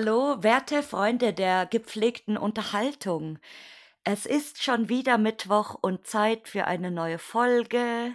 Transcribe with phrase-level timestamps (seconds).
[0.00, 3.38] Hallo, werte Freunde der gepflegten Unterhaltung.
[4.02, 8.14] Es ist schon wieder Mittwoch und Zeit für eine neue Folge.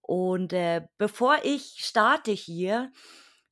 [0.00, 2.92] Und äh, bevor ich starte hier,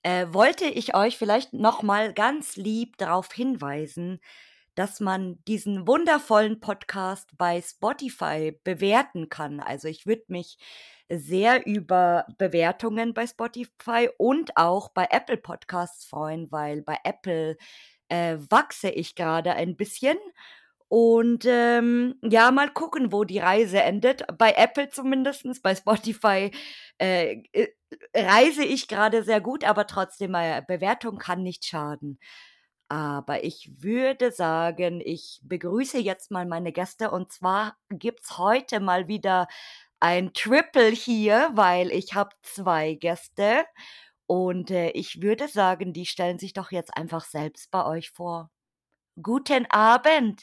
[0.04, 4.20] äh, wollte ich euch vielleicht noch mal ganz lieb darauf hinweisen,
[4.74, 9.60] dass man diesen wundervollen Podcast bei Spotify bewerten kann.
[9.60, 10.58] Also ich würde mich
[11.08, 17.56] sehr über Bewertungen bei Spotify und auch bei Apple Podcasts freuen, weil bei Apple
[18.08, 20.16] äh, wachse ich gerade ein bisschen.
[20.88, 24.24] Und ähm, ja, mal gucken, wo die Reise endet.
[24.36, 26.50] Bei Apple zumindest, bei Spotify
[26.98, 27.68] äh, äh,
[28.14, 32.18] reise ich gerade sehr gut, aber trotzdem, äh, Bewertung kann nicht schaden.
[32.93, 39.09] Aber ich würde sagen, ich begrüße jetzt mal meine Gäste und zwar gibt's heute mal
[39.09, 39.48] wieder
[39.98, 43.65] ein Triple hier, weil ich habe zwei Gäste
[44.26, 48.51] und äh, ich würde sagen, die stellen sich doch jetzt einfach selbst bei euch vor.
[49.23, 50.43] Guten Abend.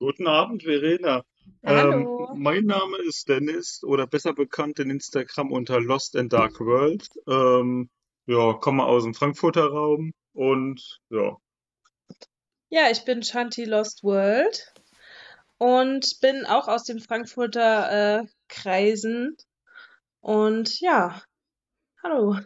[0.00, 1.22] Guten Abend, Verena.
[1.62, 7.08] Ähm, mein Name ist Dennis oder besser bekannt in Instagram unter Lost and Dark World.
[7.28, 7.90] Ähm,
[8.26, 11.36] ja, komme aus dem Frankfurter Raum und ja.
[12.68, 14.72] Ja, ich bin Shanti Lost World
[15.58, 19.36] und bin auch aus den Frankfurter äh, Kreisen.
[20.20, 21.22] Und ja,
[22.02, 22.38] hallo.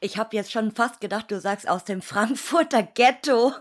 [0.00, 3.52] Ich habe jetzt schon fast gedacht, du sagst aus dem Frankfurter Ghetto.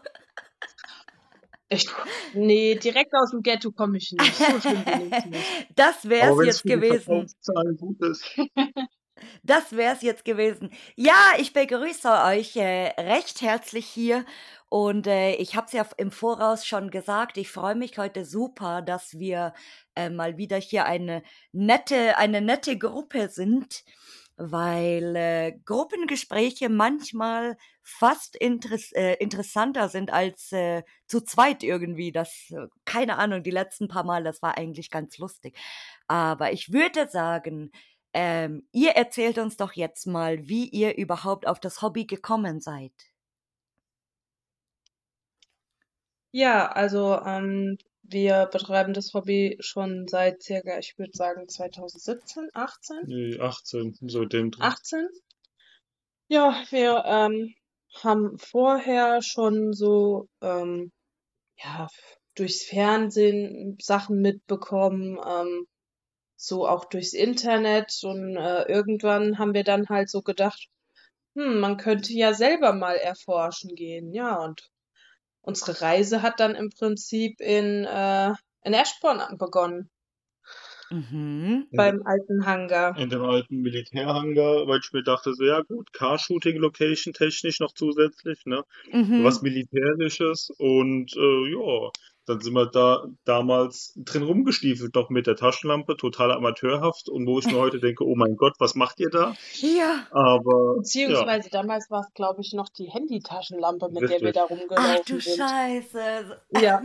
[1.69, 1.93] Echt?
[2.33, 4.35] Nee, direkt aus dem Ghetto komme ich nicht.
[4.35, 5.67] So schlimm bin ich nicht.
[5.75, 7.27] Das wäre es jetzt gewesen.
[9.43, 10.71] Das wäre es jetzt gewesen.
[10.95, 14.25] Ja, ich begrüße euch äh, recht herzlich hier
[14.69, 18.81] und äh, ich habe es ja im Voraus schon gesagt, ich freue mich heute super,
[18.81, 19.53] dass wir
[19.95, 21.21] äh, mal wieder hier eine
[21.51, 23.83] nette, eine nette Gruppe sind,
[24.35, 32.11] weil äh, Gruppengespräche manchmal fast interess äh, interessanter sind als äh, zu zweit irgendwie.
[32.11, 35.55] Das, äh, keine Ahnung, die letzten paar Mal, das war eigentlich ganz lustig.
[36.07, 37.71] Aber ich würde sagen,
[38.13, 42.93] ähm, ihr erzählt uns doch jetzt mal, wie ihr überhaupt auf das Hobby gekommen seid.
[46.31, 52.97] Ja, also ähm, wir betreiben das Hobby schon seit circa, ich würde sagen 2017, 18?
[53.05, 54.63] Nee, 18, so dem Dreh.
[54.63, 55.07] 18?
[56.27, 57.53] Ja, wir ähm,
[58.01, 60.91] haben vorher schon so ähm,
[61.57, 61.87] ja,
[62.35, 65.67] durchs Fernsehen Sachen mitbekommen, ähm,
[66.35, 70.67] so auch durchs Internet und äh, irgendwann haben wir dann halt so gedacht,
[71.35, 74.69] hm, man könnte ja selber mal erforschen gehen, ja, und
[75.41, 78.33] unsere Reise hat dann im Prinzip in, äh,
[78.63, 79.89] in Eschborn begonnen.
[80.89, 81.67] Mhm.
[81.71, 82.97] Beim alten Hangar.
[82.97, 88.45] In dem alten Militärhangar, weil ich mir dachte, so ja gut, Car-Shooting-Location technisch noch zusätzlich,
[88.45, 88.63] ne?
[88.91, 89.23] Mhm.
[89.23, 91.91] Was Militärisches und äh, ja,
[92.25, 97.09] dann sind wir da damals drin rumgestiefelt, noch mit der Taschenlampe, total amateurhaft.
[97.09, 99.35] Und wo ich mir heute denke, oh mein Gott, was macht ihr da?
[99.59, 100.07] Ja.
[100.11, 100.77] Aber.
[100.77, 101.61] Beziehungsweise ja.
[101.61, 104.19] damals war es, glaube ich, noch die Handytaschenlampe, mit Richtig.
[104.19, 105.37] der wir da rumgelaufen Ach du sind.
[105.37, 106.41] Scheiße.
[106.61, 106.81] Ja.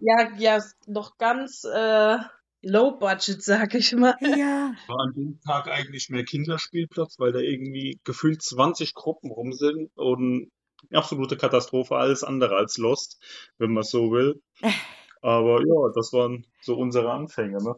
[0.00, 2.18] Ja, ja, noch ganz äh,
[2.62, 4.16] low budget, sag ich mal.
[4.20, 4.72] Ja.
[4.86, 9.90] War an dem Tag eigentlich mehr Kinderspielplatz, weil da irgendwie gefühlt 20 Gruppen rum sind
[9.96, 10.50] und
[10.92, 13.20] absolute Katastrophe, alles andere als Lost,
[13.58, 14.42] wenn man so will.
[15.22, 17.76] Aber ja, das waren so unsere Anfänge, ne?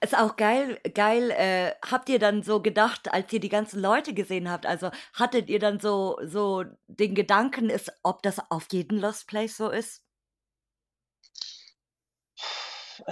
[0.00, 4.14] Ist auch geil, geil, äh, habt ihr dann so gedacht, als ihr die ganzen Leute
[4.14, 9.00] gesehen habt, also hattet ihr dann so, so den Gedanken, ist, ob das auf jeden
[9.00, 10.04] Lost Place so ist?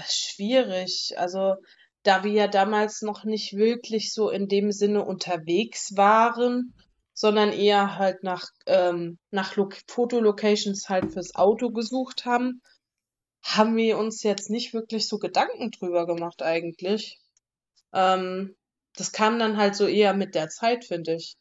[0.09, 1.15] Schwierig.
[1.17, 1.57] Also,
[2.03, 6.73] da wir ja damals noch nicht wirklich so in dem Sinne unterwegs waren,
[7.13, 9.55] sondern eher halt nach, ähm, nach
[9.89, 12.61] Fotolocations halt fürs Auto gesucht haben,
[13.43, 17.19] haben wir uns jetzt nicht wirklich so Gedanken drüber gemacht eigentlich.
[17.93, 18.55] Ähm,
[18.97, 21.37] das kam dann halt so eher mit der Zeit, finde ich.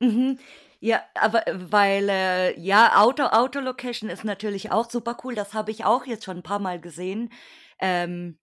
[0.00, 0.38] Mhm.
[0.80, 5.36] Ja, aber weil, äh, ja, Auto, Autolocation ist natürlich auch super cool.
[5.36, 7.30] Das habe ich auch jetzt schon ein paar Mal gesehen.
[7.82, 8.38] Ähm,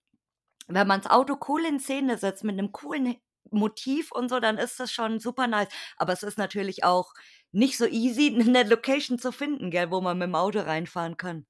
[0.68, 3.16] wenn man das Auto cool in Szene setzt mit einem coolen
[3.52, 5.70] Motiv und so, dann ist das schon super nice.
[5.98, 7.14] Aber es ist natürlich auch
[7.52, 11.48] nicht so easy, eine Location zu finden, gell, wo man mit dem Auto reinfahren kann.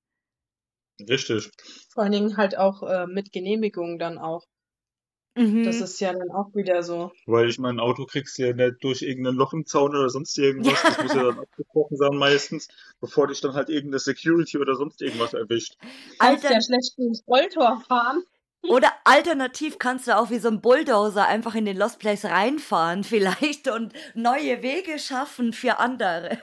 [1.09, 1.50] Richtig.
[1.89, 4.45] Vor allen Dingen halt auch äh, mit Genehmigung dann auch.
[5.39, 5.63] Mhm.
[5.63, 7.13] Das ist ja dann auch wieder so.
[7.25, 10.38] Weil ich mein Auto kriegst du ja nicht durch irgendein Loch im Zaun oder sonst
[10.38, 10.81] irgendwas.
[10.83, 12.68] Das muss ja dann abgebrochen sein meistens,
[13.00, 15.77] bevor dich dann halt irgendeine Security oder sonst irgendwas erwischt.
[16.18, 18.24] Alter, ja schlecht ins Rolltor fahren.
[18.63, 23.03] Oder alternativ kannst du auch wie so ein Bulldozer einfach in den Lost Place reinfahren
[23.06, 26.38] vielleicht und neue Wege schaffen für andere.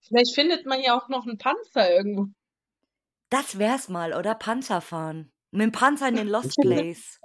[0.00, 2.28] Vielleicht findet man ja auch noch einen Panzer irgendwo.
[3.28, 4.34] Das wär's mal, oder?
[4.34, 5.30] Panzer fahren.
[5.50, 7.17] Mit dem Panzer in den Lost Place.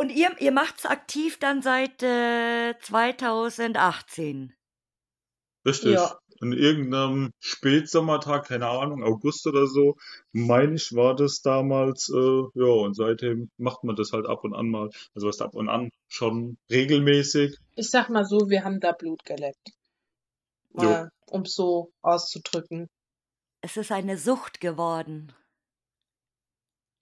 [0.00, 4.54] Und ihr, ihr macht's aktiv dann seit äh, 2018.
[5.66, 5.92] Richtig.
[5.92, 6.18] Ja.
[6.40, 9.98] An irgendeinem Spätsommertag, keine Ahnung, August oder so,
[10.32, 14.54] meine ich, war das damals, äh, ja, und seitdem macht man das halt ab und
[14.54, 14.88] an mal.
[15.14, 17.58] Also was ab und an schon regelmäßig.
[17.76, 19.68] Ich sag mal so, wir haben da Blut geleckt.
[20.72, 22.88] Mal, um es so auszudrücken.
[23.60, 25.34] Es ist eine Sucht geworden.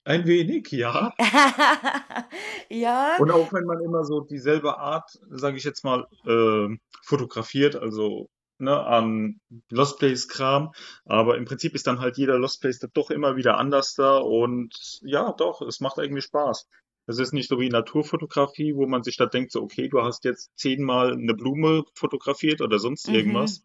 [0.05, 1.13] Ein wenig, ja.
[2.69, 3.17] ja.
[3.19, 8.29] Und auch wenn man immer so dieselbe Art, sage ich jetzt mal, äh, fotografiert, also
[8.59, 10.71] ne, an Lost Place Kram,
[11.05, 14.99] aber im Prinzip ist dann halt jeder Lost Place doch immer wieder anders da und
[15.01, 16.67] ja, doch, es macht eigentlich Spaß.
[17.07, 20.25] Es ist nicht so wie Naturfotografie, wo man sich da denkt, so, okay, du hast
[20.25, 23.15] jetzt zehnmal eine Blume fotografiert oder sonst mhm.
[23.15, 23.63] irgendwas.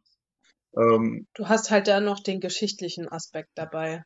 [0.77, 4.05] Ähm, du hast halt da noch den geschichtlichen Aspekt dabei.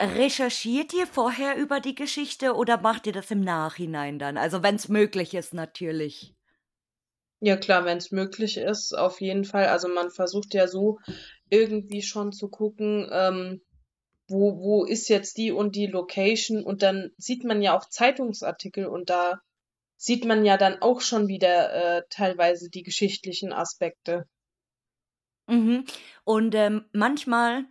[0.00, 4.38] Recherchiert ihr vorher über die Geschichte oder macht ihr das im Nachhinein dann?
[4.38, 6.34] Also wenn es möglich ist, natürlich.
[7.40, 9.66] Ja klar, wenn es möglich ist, auf jeden Fall.
[9.66, 10.98] Also man versucht ja so
[11.50, 13.62] irgendwie schon zu gucken, ähm,
[14.28, 18.86] wo, wo ist jetzt die und die Location und dann sieht man ja auch Zeitungsartikel
[18.86, 19.40] und da
[19.96, 24.24] sieht man ja dann auch schon wieder äh, teilweise die geschichtlichen Aspekte.
[25.46, 25.84] Mhm.
[26.24, 27.64] Und ähm, manchmal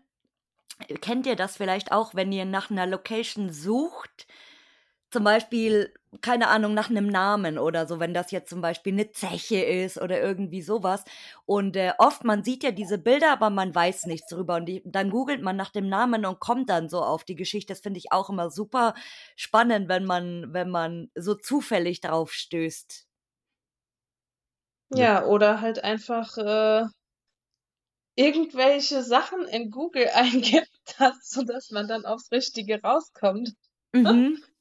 [1.01, 4.27] kennt ihr das vielleicht auch, wenn ihr nach einer Location sucht,
[5.11, 5.91] zum Beispiel,
[6.21, 9.99] keine Ahnung, nach einem Namen oder so, wenn das jetzt zum Beispiel eine Zeche ist
[9.99, 11.03] oder irgendwie sowas.
[11.45, 14.57] Und äh, oft, man sieht ja diese Bilder, aber man weiß nichts drüber.
[14.57, 17.73] Und die, dann googelt man nach dem Namen und kommt dann so auf die Geschichte.
[17.73, 18.93] Das finde ich auch immer super
[19.35, 23.07] spannend, wenn man, wenn man so zufällig drauf stößt.
[24.91, 26.85] Ja, oder halt einfach äh,
[28.19, 30.69] irgendwelche Sachen in Google eingibt,
[31.21, 33.53] sodass man dann aufs Richtige rauskommt.
[33.93, 34.43] Mhm.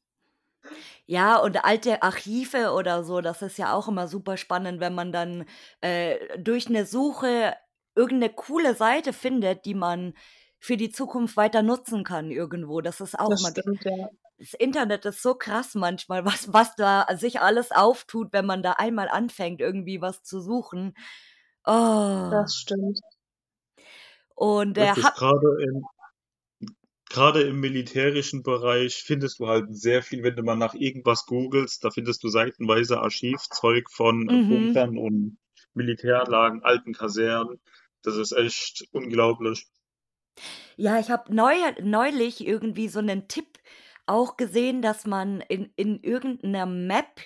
[1.07, 5.13] Ja, und alte Archive oder so, das ist ja auch immer super spannend, wenn man
[5.13, 5.47] dann
[5.81, 7.55] äh, durch eine Suche
[7.95, 10.15] irgendeine coole Seite findet, die man
[10.59, 12.81] für die Zukunft weiter nutzen kann irgendwo.
[12.81, 13.51] Das ist auch Das immer.
[13.51, 14.09] stimmt, ja.
[14.39, 18.73] Das Internet ist so krass manchmal, was, was da sich alles auftut, wenn man da
[18.73, 20.95] einmal anfängt, irgendwie was zu suchen.
[21.67, 22.31] Oh.
[22.31, 23.01] Das stimmt.
[24.39, 25.83] Und äh, gerade in,
[27.11, 31.83] gerade im militärischen Bereich findest du halt sehr viel, wenn du mal nach irgendwas googelst,
[31.85, 34.47] da findest du seitenweise Archivzeug von Mhm.
[34.47, 35.39] Bunkern und
[35.75, 37.61] Militäranlagen, alten Kasernen.
[38.03, 39.67] Das ist echt unglaublich.
[40.77, 43.59] Ja, ich habe neu, neulich irgendwie so einen Tipp
[44.07, 47.21] auch gesehen, dass man in, in irgendeiner Map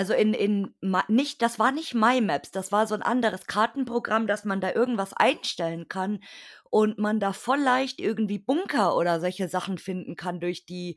[0.00, 0.74] also in in
[1.08, 5.12] nicht das war nicht MyMaps, das war so ein anderes Kartenprogramm, dass man da irgendwas
[5.12, 6.20] einstellen kann
[6.70, 10.96] und man da voll leicht irgendwie Bunker oder solche Sachen finden kann durch die,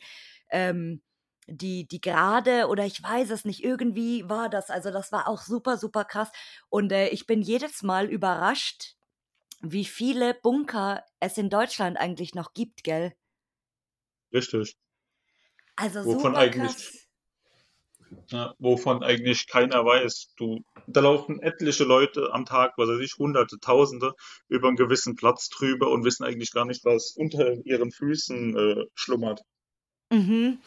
[0.50, 1.01] ähm
[1.47, 5.41] die die Grade oder ich weiß es nicht, irgendwie war das also, das war auch
[5.41, 6.31] super, super krass
[6.69, 8.95] und, äh, ich bin jedes Mal überrascht,
[9.62, 13.13] wie viele Bunker es in Deutschland eigentlich noch gibt, gell?
[14.33, 14.75] Richtig.
[15.77, 17.07] Also, Wovon super eigentlich krass.
[18.27, 20.33] Ja, wovon eigentlich keiner weiß.
[20.38, 24.13] Du, da laufen etliche Leute am Tag, was weiß ich, Hunderte, Tausende
[24.48, 28.86] über einen gewissen Platz drüber und wissen eigentlich gar nicht, was unter ihren Füßen äh,
[28.95, 29.41] schlummert.
[30.12, 30.60] Mhm.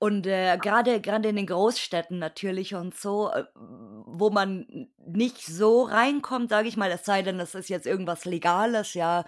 [0.00, 5.82] Und äh, gerade gerade in den Großstädten natürlich und so, äh, wo man nicht so
[5.82, 9.24] reinkommt, sage ich mal, es sei denn, es ist jetzt irgendwas Legales, ja,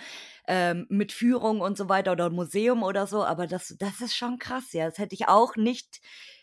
[0.46, 4.38] ähm, mit Führung und so weiter oder Museum oder so, aber das, das ist schon
[4.38, 4.86] krass, ja.
[4.86, 6.00] Das hätte ich auch nicht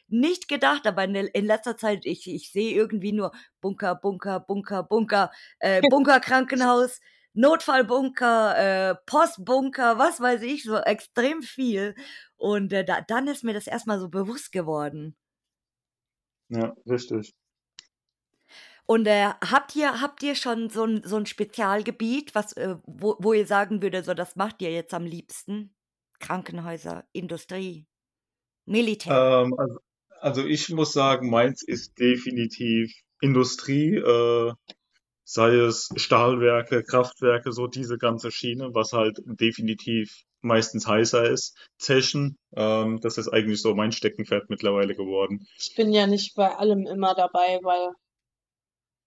[0.08, 4.84] nicht gedacht, aber in, in letzter Zeit, ich, ich sehe irgendwie nur Bunker, Bunker, Bunker,
[4.84, 7.00] Bunker, äh, Bunkerkrankenhaus,
[7.34, 8.58] Notfallbunker,
[8.92, 11.96] äh, Postbunker, was weiß ich, so extrem viel.
[12.36, 15.16] Und äh, da, dann ist mir das erstmal so bewusst geworden.
[16.50, 17.36] Ja, richtig.
[18.88, 23.18] Und äh, habt ihr habt ihr schon so ein, so ein Spezialgebiet, was, äh, wo,
[23.20, 25.76] wo ihr sagen würde, so das macht ihr jetzt am liebsten?
[26.20, 27.86] Krankenhäuser, Industrie,
[28.66, 29.44] Militär.
[29.44, 29.80] Ähm, also,
[30.20, 34.54] also ich muss sagen, meins ist definitiv Industrie, äh,
[35.24, 41.58] sei es Stahlwerke, Kraftwerke, so diese ganze Schiene, was halt definitiv meistens heißer ist.
[41.78, 45.46] Zechen, ähm, das ist eigentlich so mein Steckenpferd mittlerweile geworden.
[45.58, 47.92] Ich bin ja nicht bei allem immer dabei, weil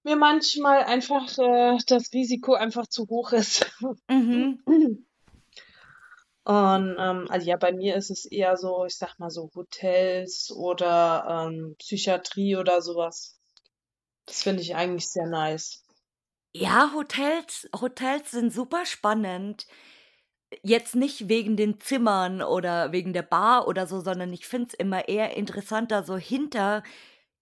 [0.02, 3.71] mir manchmal einfach äh, das Risiko einfach zu hoch ist.
[4.09, 4.62] Mhm.
[6.44, 10.50] Und ähm, also ja, bei mir ist es eher so, ich sag mal so Hotels
[10.50, 13.38] oder ähm, Psychiatrie oder sowas.
[14.26, 15.85] Das finde ich eigentlich sehr nice.
[16.54, 19.66] Ja, Hotels, Hotels sind super spannend.
[20.62, 24.75] Jetzt nicht wegen den Zimmern oder wegen der Bar oder so, sondern ich finde es
[24.75, 26.82] immer eher interessanter, so hinter,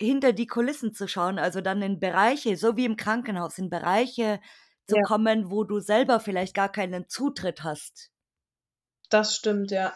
[0.00, 4.40] hinter die Kulissen zu schauen, also dann in Bereiche, so wie im Krankenhaus, in Bereiche
[4.86, 5.02] zu Ja.
[5.02, 8.10] kommen, wo du selber vielleicht gar keinen Zutritt hast.
[9.10, 9.92] Das stimmt, ja.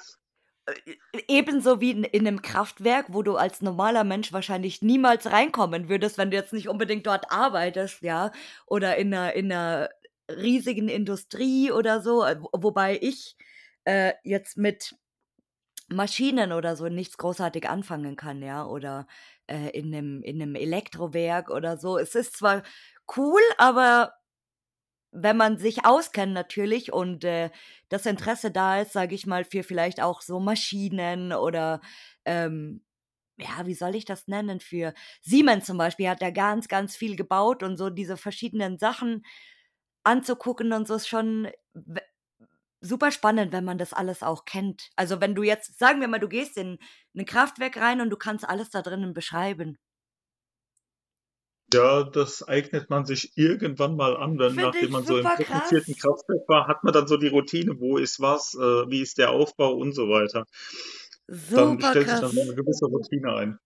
[0.67, 5.89] Äh, ebenso wie in, in einem Kraftwerk, wo du als normaler Mensch wahrscheinlich niemals reinkommen
[5.89, 8.33] würdest, wenn du jetzt nicht unbedingt dort arbeitest, ja,
[8.67, 9.91] oder in einer, in einer
[10.31, 13.37] riesigen Industrie oder so, äh, wobei ich
[13.85, 14.95] äh, jetzt mit
[15.89, 19.07] Maschinen oder so nichts großartig anfangen kann, ja, oder
[19.49, 21.99] äh, in einem in 'nem Elektrowerk oder so.
[21.99, 22.63] Es ist zwar
[23.17, 24.15] cool, aber
[25.13, 27.51] wenn man sich auskennt natürlich und, äh,
[27.91, 31.81] das Interesse da ist, sage ich mal, für vielleicht auch so Maschinen oder,
[32.25, 32.83] ähm,
[33.39, 34.61] ja, wie soll ich das nennen?
[34.61, 39.25] Für Siemens zum Beispiel hat ja ganz, ganz viel gebaut und so diese verschiedenen Sachen
[40.05, 41.49] anzugucken und so ist schon
[42.81, 44.91] super spannend, wenn man das alles auch kennt.
[44.97, 46.79] Also, wenn du jetzt sagen wir mal, du gehst in
[47.15, 49.79] 'n Kraftwerk rein und du kannst alles da drinnen beschreiben.
[51.73, 55.97] Ja, das eignet man sich irgendwann mal an, dann nachdem man so im komplizierten krass.
[55.97, 58.59] Kraftwerk war, hat man dann so die Routine, wo ist was, äh,
[58.91, 60.45] wie ist der Aufbau und so weiter.
[61.55, 62.45] Dann Super stellt sich dann so krass.
[62.45, 63.59] 'ne gewisse Routine ein.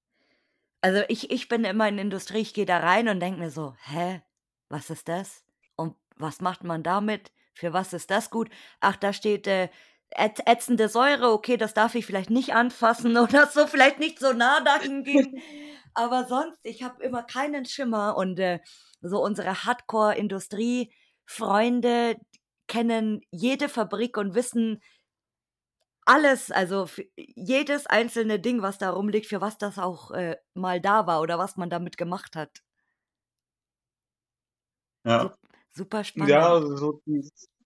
[0.83, 3.75] Also, ich ich bin immer in Industrie, ich gehe da rein und denke mir so:
[3.83, 4.23] „Hä,
[4.69, 5.45] was ist das?
[5.77, 7.33] Und was macht man damit?
[7.55, 8.51] Für was ist das gut?
[8.81, 9.69] Ach, da steht, äh,
[10.11, 14.33] ätz ätzende Säure, okay, das darf ich vielleicht nicht anfassen oder so, vielleicht nicht so
[14.33, 15.35] nah dahin gehen.“
[15.97, 18.61] Aber sonst, ich habe immer keinen Schimmer und, äh,
[19.01, 22.17] so unsere Hardcore-Industrie-Freunde
[22.69, 24.83] kennen jede Fabrik und wissen
[26.09, 26.87] alles, also
[27.17, 31.37] jedes einzelne Ding, was da rumliegt, für was das auch, äh, mal da war oder
[31.39, 32.61] was man damit gemacht hat.
[35.05, 35.19] Ja.
[35.21, 35.37] Sup
[35.73, 36.61] super Ja, spannend.
[36.77, 37.01] so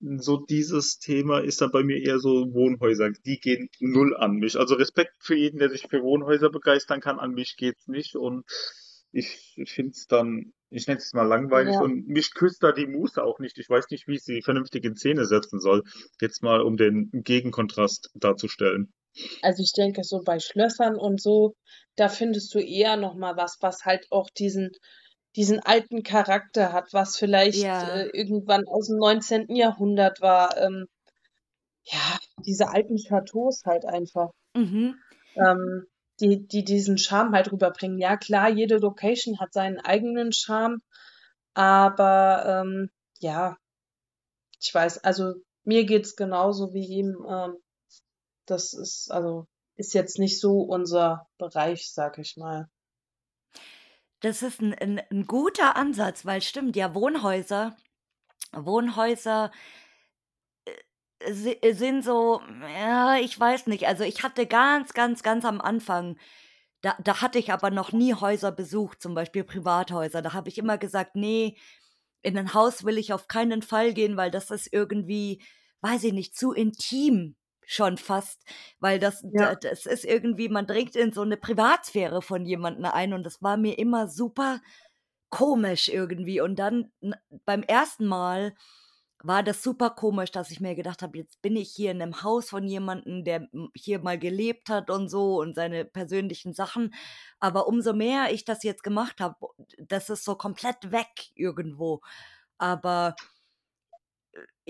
[0.00, 3.10] so dieses Thema ist dann bei mir eher so Wohnhäuser.
[3.26, 4.58] Die gehen null an mich.
[4.58, 7.18] Also Respekt für jeden, der sich für Wohnhäuser begeistern kann.
[7.18, 8.44] An mich geht's nicht und
[9.12, 11.80] ich finde es dann, ich nenne es mal langweilig Ja.
[11.80, 13.58] und mich küsst da die Muße auch nicht.
[13.58, 15.82] Ich weiß nicht, wie ich sie vernünftig in Szene setzen soll.
[16.20, 18.92] Jetzt mal, um den Gegenkontrast darzustellen.
[19.42, 21.54] Also ich denke, so bei Schlössern und so,
[21.96, 24.70] da findest du eher noch mal was, was halt auch diesen
[25.36, 28.10] diesen alten Charakter hat, was vielleicht, äh, Ja.
[28.12, 29.56] irgendwann aus'm 19.
[29.56, 30.86] Jahrhundert war, ähm,
[31.84, 35.00] ja, diese alten Châteaus halt einfach, Mhm.
[35.36, 35.86] ähm,
[36.20, 37.98] die die diesen Charme halt rüberbringen.
[37.98, 40.78] Ja klar, jede Location hat seinen eigenen Charme,
[41.54, 43.56] aber, ähm, ja,
[44.60, 45.34] ich weiß also,
[45.64, 47.56] mir geht's genauso wie ihm, ähm,
[48.46, 49.46] das ist also,
[49.76, 52.68] ist jetzt nicht so unser Bereich, sage ich mal.
[54.22, 57.74] Das ist 'n 'n 'n guter Ansatz, weil stimmt, ja, Wohnhäuser
[58.52, 59.50] Wohnhäuser
[61.20, 62.40] äh, si sind so,
[62.78, 63.86] ja, ich weiß nicht.
[63.86, 66.16] Also, ich hatte ganz, ganz, ganz am Anfang
[66.82, 70.22] da da hatte ich aber noch nie Häuser besucht, zum Beispiel Privathäuser.
[70.22, 71.56] Da habe ich immer gesagt: „Ne,
[72.22, 75.42] in 'nen Haus will ich auf keinen Fall gehen, weil das ist irgendwie,
[75.82, 77.36] weiß ich nicht, zu intim
[77.72, 78.42] schon fast,
[78.80, 79.52] weil das Ja.
[79.52, 83.42] da das ist irgendwie man dringt in so 'ne Privatsphäre von jemandem ein und das
[83.42, 84.60] war mir immer super
[85.30, 86.40] komisch irgendwie.
[86.42, 86.92] Und dann
[87.46, 88.54] beim ersten Mal
[89.24, 92.22] war das super komisch, dass ich mir gedacht habe: „Jetzt bin ich hier in 'nem
[92.24, 96.94] Haus von jemandem, der, hier mal gelebt hat und so und seine persönlichen Sachen.“
[97.40, 99.36] Aber umso mehr ich das jetzt gemacht habe,
[99.78, 102.00] das ist so komplett weg irgendwo.
[102.58, 103.16] Aber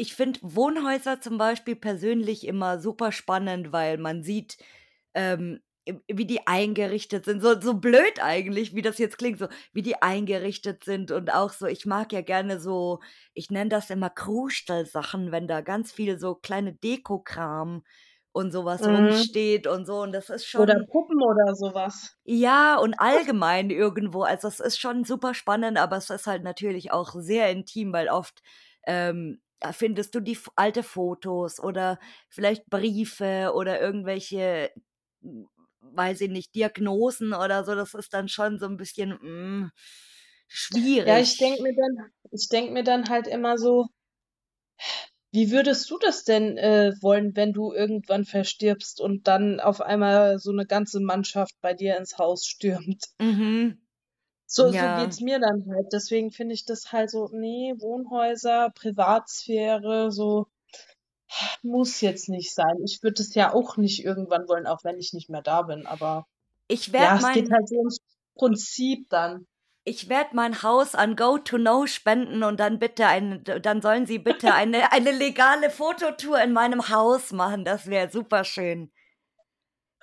[0.01, 4.59] ich finde Wohnhäuser zum Beispiel persönlich immer super spannend, weil man sieht,
[5.15, 5.61] ähm,
[6.09, 7.41] wie die eingerichtet sind.
[7.43, 11.53] So so blöd eigentlich, wie das jetzt klingt, so wie die eingerichtet sind und auch
[11.53, 13.01] so ich mag ja gerne so
[13.35, 17.83] ich nenne das immer Kruschelsachen, wenn da ganz viel so kleine Dekokram
[18.33, 18.91] und so was Mhm.
[18.93, 22.17] rumsteht und so und das ist Oder schon Puppen oder so was.
[22.27, 24.23] Ja, und allgemein irgendwo.
[24.23, 28.09] Also, es ist schon super spannend, aber es ist halt natürlich auch sehr intim, weil
[28.09, 28.43] oft,
[28.87, 29.41] ähm,
[29.73, 31.99] findest du die alte Fotos oder
[32.29, 34.73] vielleicht Briefe oder irgendwelche,
[35.23, 35.49] hm,
[35.83, 37.75] weiß ich nicht, Diagnosen oder so.
[37.75, 39.71] Das ist dann schon so 'n bisschen, hm,
[41.05, 41.63] Ja, ich denke schwierig.
[41.63, 43.87] mir dann ich denke mir dann halt immer so
[45.35, 50.41] wie würdest du das denn, äh, wollen, wenn du irgendwann verstirbst und dann auf einmal
[50.41, 53.05] so 'ne ganze Mannschaft bei dir ins Haus stürmt?
[53.21, 53.80] Mhm.
[54.53, 54.97] So so Ja.
[54.97, 55.87] geht's mir dann halt.
[55.93, 60.47] Deswegen finde ich das halt so, ne, Wohnhäuser, Privatsphäre, so
[61.63, 62.83] Muss jetzt nicht sein.
[62.85, 65.87] Ich würde es ja auch nicht irgendwann wollen, auch wenn ich nicht mehr da bin,
[65.87, 66.27] aber
[66.69, 67.99] Ich ja, werde es geht mein halt so ums
[68.37, 69.47] Prinzip dann.
[69.85, 74.07] ich werde mein Haus an Go to Know spenden und dann bitte ein, dann sollen
[74.07, 77.65] Sie bitte eine, eine legale Fototour in meinem Haus machen.
[77.65, 78.91] Das wäre super schön.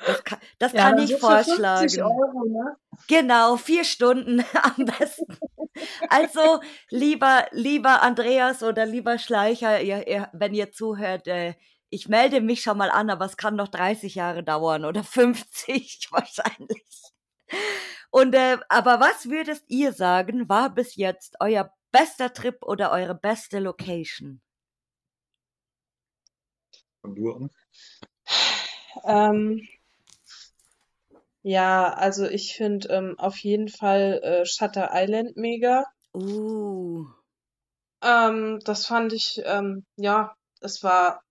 [0.04, 2.02] Das kann, das Ja, kann ich so für 50 vorschlagen.
[2.02, 2.78] Euro, ne?
[3.08, 5.38] Genau, vier Stunden am besten.
[6.10, 11.56] Also, lieber, lieber Andreas oder lieber Schleicher, ihr, ihr, wenn ihr zuhört, äh,
[11.90, 16.08] ich melde mich schon mal an, aber es kann noch 30 Jahre dauern oder 50
[16.12, 16.86] wahrscheinlich.
[18.10, 23.16] Und äh, aber was würdest ihr sagen, war bis jetzt euer bester Trip oder eure
[23.16, 24.42] beste Location?
[27.02, 27.50] Fang du an.
[29.06, 29.68] Ähm,
[31.48, 35.86] ja, also ich finde ähm, auf jeden Fall äh, Shutter Island mega.
[36.14, 37.06] Uh,
[38.04, 41.22] Ähm, das fand ich, ähm, ja, es war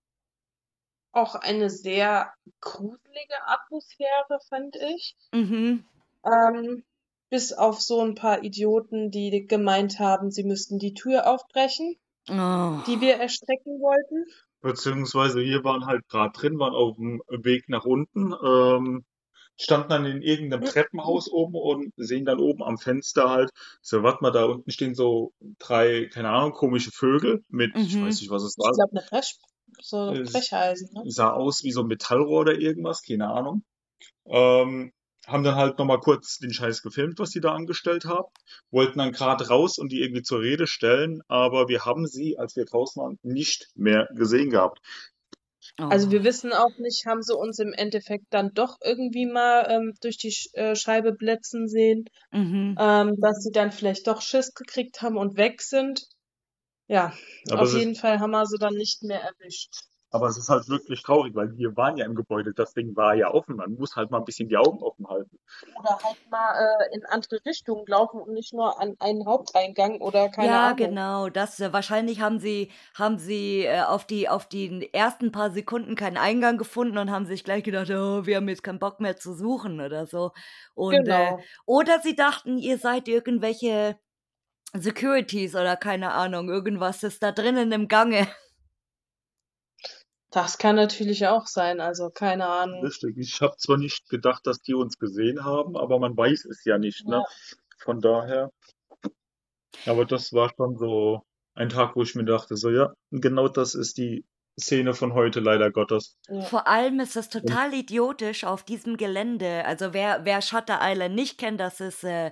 [1.11, 2.31] auch eine sehr
[2.61, 5.15] gruselige Atmosphäre, fand ich.
[5.33, 5.83] mhm.
[6.23, 6.83] Ähm,
[7.29, 11.95] bis auf so ein paar Idioten, die gemeint haben, sie müssten die Tür aufbrechen,
[12.29, 12.79] Oh.
[12.87, 14.25] die wir erstrecken wollten.
[14.61, 19.05] Beziehungsweise wir waren halt gerade drin, waren auf dem Weg nach unten, ähm,
[19.57, 24.19] standen dann in irgendeinem Treppenhaus oben und sehen dann oben am Fenster halt, so, warte
[24.23, 28.01] mal, da unten stehen so drei, keine Ahnung, komische Vögel mit, ich Mhm.
[28.01, 29.37] weiß nicht, was es Ich war, glaube, eine Brech,
[29.81, 31.03] so Äh, Brecheisen, ne?
[31.09, 33.63] sah aus wie so ein Metallrohr oder irgendwas, keine Ahnung.
[34.25, 34.93] Ähm,
[35.27, 38.27] haben dann halt nochmal kurz den Scheiß gefilmt, was die da angestellt haben,
[38.71, 42.55] wollten dann gerade raus und die irgendwie zur Rede stellen, aber wir haben sie, als
[42.55, 44.79] wir draußen waren, nicht mehr gesehen gehabt.
[45.87, 46.11] Also Oh.
[46.11, 50.17] wir wissen auch nicht, haben sie uns im Endeffekt dann doch irgendwie mal ähm, durch
[50.17, 52.77] die Sch äh, Scheibe blitzen sehen, Mhm.
[52.77, 56.07] ähm, dass sie dann vielleicht doch Schiss gekriegt haben und weg sind.
[56.87, 57.13] Ja,
[57.51, 59.73] Aber auf jeden Fall haben wir sie dann nicht mehr erwischt.
[60.11, 63.15] Aber es ist halt wirklich traurig, weil wir waren ja im Gebäude, das Ding war
[63.15, 65.39] ja offen, man muss halt mal ein bisschen die Augen offen halten.
[65.75, 66.55] Oder halt mal
[66.91, 70.73] äh, in andere Richtungen laufen und nicht nur an einen Haupteingang oder keine Ja, Ahnung.
[70.73, 71.29] genau.
[71.29, 75.95] Das äh, wahrscheinlich haben sie haben sie äh, auf die auf die ersten paar Sekunden
[75.95, 79.17] keinen Eingang gefunden und haben sich gleich gedacht, oh, wir haben jetzt keinen Bock mehr
[79.17, 80.31] zu suchen oder so.
[80.75, 81.47] Und äh, Genau.
[81.65, 83.97] oder sie dachten, ihr seid irgendwelche
[84.75, 88.27] Securities oder keine Ahnung, irgendwas ist da drinnen im Gange.
[90.31, 92.83] Das kann natürlich auch sein, also keine Ahnung.
[92.83, 93.17] Richtig.
[93.17, 96.77] Ich habe zwar nicht gedacht, dass die uns gesehen haben, aber man weiß es ja
[96.77, 97.17] nicht, ne?
[97.17, 97.23] Ja.
[97.77, 98.51] Von daher.
[99.85, 101.21] Aber das war schon so
[101.53, 104.25] ein Tag, wo ich mir dachte, so ja, genau das ist die
[104.59, 106.17] Szene von heute, leider Gottes.
[106.27, 106.41] Ja.
[106.41, 109.63] Vor allem ist es Und total idiotisch auf diesem Gelände.
[109.65, 112.31] Also wer, wer Shutter Island nicht kennt, das ist äh,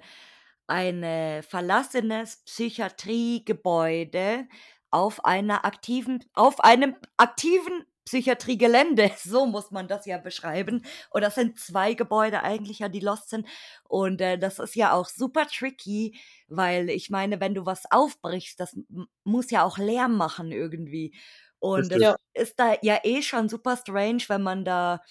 [0.67, 4.47] ein äh, verlassenes Psychiatriegebäude
[4.95, 10.85] auf einer aktiven, auf einem aktiven Psychiatriegelände, so muss man das ja beschreiben.
[11.09, 13.45] Und das sind zwei Gebäude eigentlich, ja, die lost sind.
[13.83, 18.59] Und äh, das ist ja auch super tricky, weil ich meine, wenn du was aufbrichst,
[18.59, 18.77] das
[19.23, 21.13] muss ja auch Lärm machen irgendwie.
[21.59, 22.01] Und es richtig.
[22.01, 22.15] Ja.
[22.33, 25.01] ist da ja eh schon super strange, wenn man da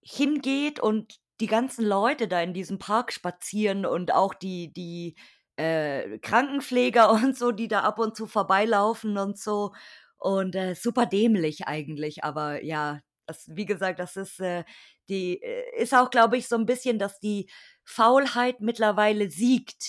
[0.00, 5.14] hingeht und die ganzen Leute da in diesem Park spazieren und auch die, die
[5.58, 9.72] äh, Krankenpfleger und so, die da ab und zu vorbeilaufen und so.
[10.18, 14.64] Und äh, super dämlich eigentlich, aber ja, das, wie gesagt, das ist äh,
[15.08, 17.50] die, äh, ist auch, glaube ich, so ein bisschen, dass die
[17.84, 19.84] Faulheit mittlerweile siegt.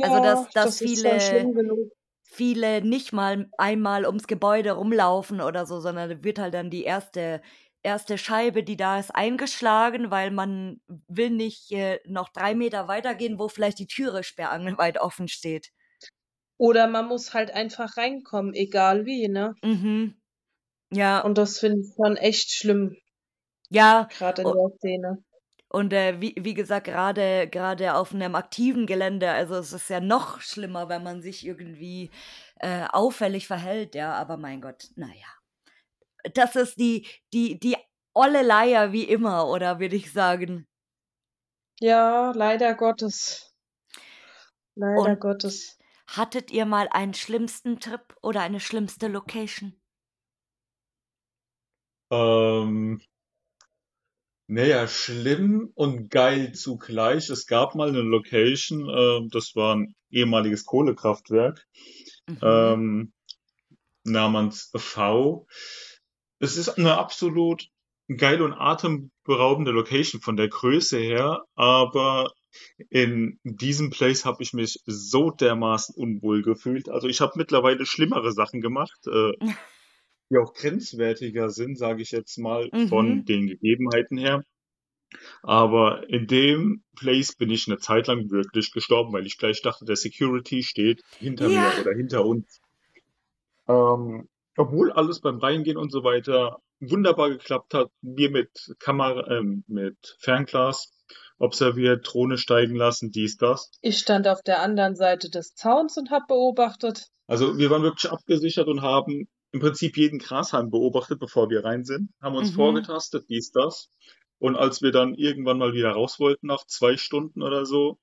[0.00, 1.46] Also, Ja, dass, dass das viele,
[2.22, 7.42] viele nicht mal einmal ums Gebäude rumlaufen oder so, sondern wird halt dann die erste,
[7.82, 13.38] erste Scheibe, die da ist, eingeschlagen, weil man will nicht äh, noch drei Meter weitergehen,
[13.38, 15.70] wo vielleicht die Türe sperrangelweit offen steht.
[16.56, 19.54] Oder man muss halt einfach reinkommen, egal wie, ne?
[19.62, 20.20] Mhm.
[20.90, 22.96] Ja, Und das finde ich schon echt schlimm,
[23.68, 24.08] ja.
[24.18, 25.24] gerade in der Szene.
[25.70, 30.00] Und äh, wie, wie gesagt, gerade gerade auf einem aktiven Gelände, also es ist ja
[30.00, 32.10] noch schlimmer, wenn man sich irgendwie
[32.60, 35.37] äh, auffällig verhält, ja, aber mein Gott, naja.
[36.34, 37.76] Das ist die, die, die
[38.14, 40.66] olle Leier wie immer, oder würde ich sagen.
[41.80, 43.52] Ja, leider Gottes.
[44.74, 45.76] Leider Und Gottes.
[46.08, 49.74] hattet ihr mal einen schlimmsten Trip oder eine schlimmste Location?
[52.10, 53.00] Ähm,
[54.46, 57.28] naja, schlimm und geil zugleich.
[57.28, 61.66] Es gab mal eine Location, äh, das war ein ehemaliges Kohlekraftwerk,
[62.28, 62.38] Mhm.
[62.42, 63.12] ähm,
[64.04, 65.46] namens V.
[66.40, 67.68] Es ist eine absolut
[68.08, 72.32] geile und atemberaubende Location von der Größe her, aber
[72.90, 76.88] in diesem Place habe ich mich so dermaßen unwohl gefühlt.
[76.88, 78.98] Also ich habe mittlerweile schlimmere Sachen gemacht.
[79.06, 79.32] Äh,
[80.30, 83.24] die auch grenzwertiger sind, sage ich jetzt mal, von Mhm.
[83.24, 84.44] den Gegebenheiten her.
[85.42, 89.84] Aber in dem Place bin ich eine Zeit lang wirklich gestorben, weil ich gleich dachte,
[89.84, 91.60] der Security steht hinter Ja.
[91.60, 92.60] mir oder hinter uns.
[93.68, 99.64] Ähm, obwohl alles beim Reingehen und so weiter wunderbar geklappt hat, wir mit Kamera, ähm,
[99.66, 100.92] mit Fernglas
[101.38, 103.70] observiert, Drohne steigen lassen, dies, das.
[103.80, 107.06] Ich stand auf der anderen Seite des Zauns und habe beobachtet.
[107.26, 111.84] Also wir waren wirklich abgesichert und haben im Prinzip jeden Grashalm beobachtet, bevor wir rein
[111.84, 112.56] sind, haben uns Mhm.
[112.56, 113.90] vorgetastet, dies, das.
[114.38, 117.98] Und als wir dann irgendwann mal wieder raus wollten, nach zwei Stunden oder so,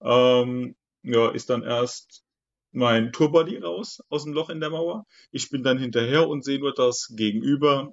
[0.00, 2.22] ähm, ja, ist dann erst
[2.76, 5.06] mein Tourbody raus aus dem Loch in der Mauer.
[5.32, 7.92] Ich bin dann hinterher und sehe nur, dass gegenüber,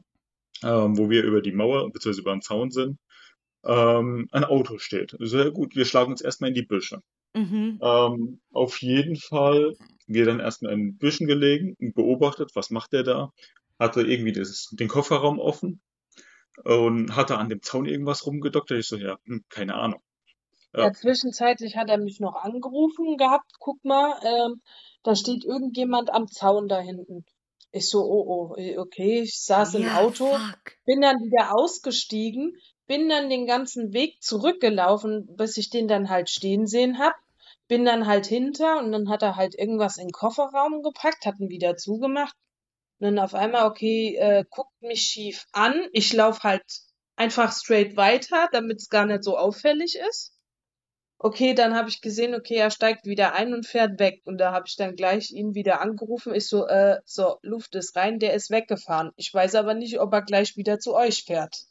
[0.62, 2.20] ähm, wo wir über die Mauer bzw.
[2.20, 3.00] über den Zaun sind,
[3.64, 5.16] ähm, ein Auto steht.
[5.20, 7.00] Sehr gut, wir schlagen uns erstmal in die Büsche.
[7.34, 7.80] Mhm.
[7.82, 9.74] Ähm, auf jeden Fall,
[10.06, 13.32] wir dann erstmal in den Büschen gelegen und beobachtet, was macht der da?
[13.80, 15.82] Hatte irgendwie das, den Kofferraum offen
[16.66, 18.80] und hatte an dem Zaun irgendwas rumgedoktert.
[18.80, 20.02] Ich so, ja, hm, keine Ahnung.
[20.74, 23.52] Ja, Ja, zwischenzeitlich hat er mich noch angerufen gehabt.
[23.60, 24.62] Guck mal, ähm,
[25.04, 27.26] da steht irgendjemand am Zaun da hinten.
[27.72, 30.74] Ich so, oh, oh, eh, okay, ich saß im Ja, Auto, fuck.
[30.86, 32.56] bin dann wieder ausgestiegen,
[32.88, 37.16] bin dann den ganzen Weg zurückgelaufen, bis ich den dann halt stehen sehen hab.
[37.68, 41.40] Bin dann halt hinter und dann hat er halt irgendwas in den Kofferraum gepackt, hat
[41.40, 42.36] ihn wieder zugemacht.
[43.00, 45.88] Und dann auf einmal, okay, äh, guckt mich schief an.
[45.94, 46.64] Ich lauf halt
[47.16, 50.33] einfach straight weiter, damit es gar nicht so auffällig ist.
[51.26, 54.22] Okay, dann habe ich gesehen, okay, er steigt wieder ein und fährt weg.
[54.26, 56.36] Und da habe ich dann gleich ihn wieder angerufen.
[56.36, 59.12] Ich so, äh, so, Luft ist rein, der ist weggefahren.
[59.16, 61.64] Ich weiß aber nicht, ob er gleich wieder zu euch fährt.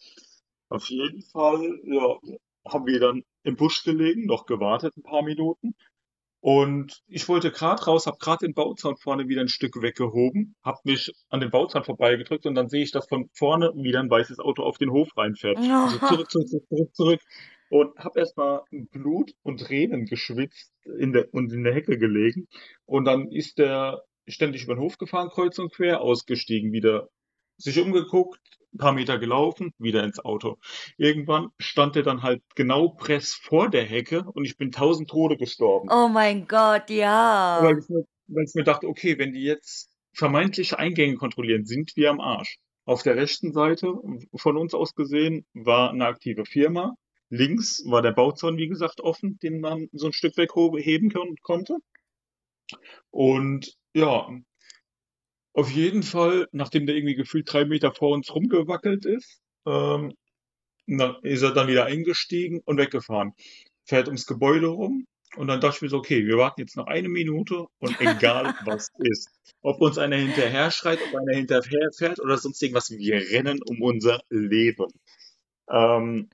[0.70, 2.18] auf jeden Fall, ja,
[2.66, 5.74] haben wir dann im Busch gelegen, noch gewartet ein paar Minuten.
[6.40, 10.80] Und ich wollte gerade raus, habe gerade den Bauzaun vorne wieder ein Stück weggehoben, habe
[10.84, 14.38] mich an den Bauzaun vorbeigedrückt und dann sehe ich, dass von vorne wieder ein weißes
[14.38, 15.58] Auto auf den Hof reinfährt.
[15.58, 17.20] Also zurück, zurück, zurück, zurück, zurück.
[17.72, 22.46] Und habe erstmal Blut und Tränen geschwitzt in der, und in der Hecke gelegen.
[22.84, 27.08] Und dann ist der ständig über den Hof gefahren, kreuz und quer, ausgestiegen, wieder
[27.56, 28.42] sich umgeguckt,
[28.74, 30.58] ein paar Meter gelaufen, wieder ins Auto.
[30.98, 35.38] Irgendwann stand er dann halt genau press vor der Hecke und ich bin tausend Tode
[35.38, 35.88] gestorben.
[35.90, 37.70] Oh mein Gott, Weil ja.
[37.70, 42.10] ich mir, weil ich mir dachte, okay, wenn die jetzt vermeintliche Eingänge kontrollieren, sind wir
[42.10, 42.58] am Arsch.
[42.84, 43.94] Auf der rechten Seite,
[44.34, 46.96] von uns aus gesehen, war eine aktive Firma.
[47.32, 51.78] Links war der Bauzaun, wie gesagt, offen, den man so ein Stück wegheben kon konnte.
[53.10, 54.28] Und ja,
[55.54, 60.12] auf jeden Fall, nachdem der irgendwie gefühlt drei Meter vor uns rumgewackelt ist, ähm,
[60.84, 63.32] na, ist er dann wieder eingestiegen und weggefahren.
[63.86, 66.86] Fährt ums Gebäude rum und dann dachte ich mir so, okay, wir warten jetzt noch
[66.86, 69.30] eine Minute und egal was ist,
[69.62, 73.80] ob uns einer hinterher schreit, ob einer hinterher fährt oder sonst irgendwas, wir rennen um
[73.80, 74.88] unser Leben.
[75.70, 76.28] Ähm,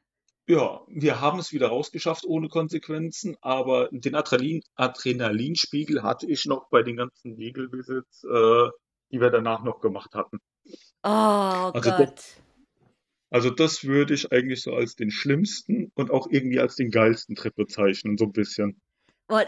[0.49, 6.71] ja, wir haben es wieder rausgeschafft ohne Konsequenzen, aber den Adrenalin, Adrenalinspiegel hatte ich noch
[6.71, 8.71] bei den ganzen Legal-Visits, äh,
[9.13, 10.39] die wir danach noch gemacht hatten.
[11.03, 12.23] Oh Also das, Gott.
[13.29, 17.37] also das würde ich eigentlich so als den schlimmsten und auch irgendwie als den geilsten
[17.37, 18.81] Trip bezeichnen, so ein bisschen.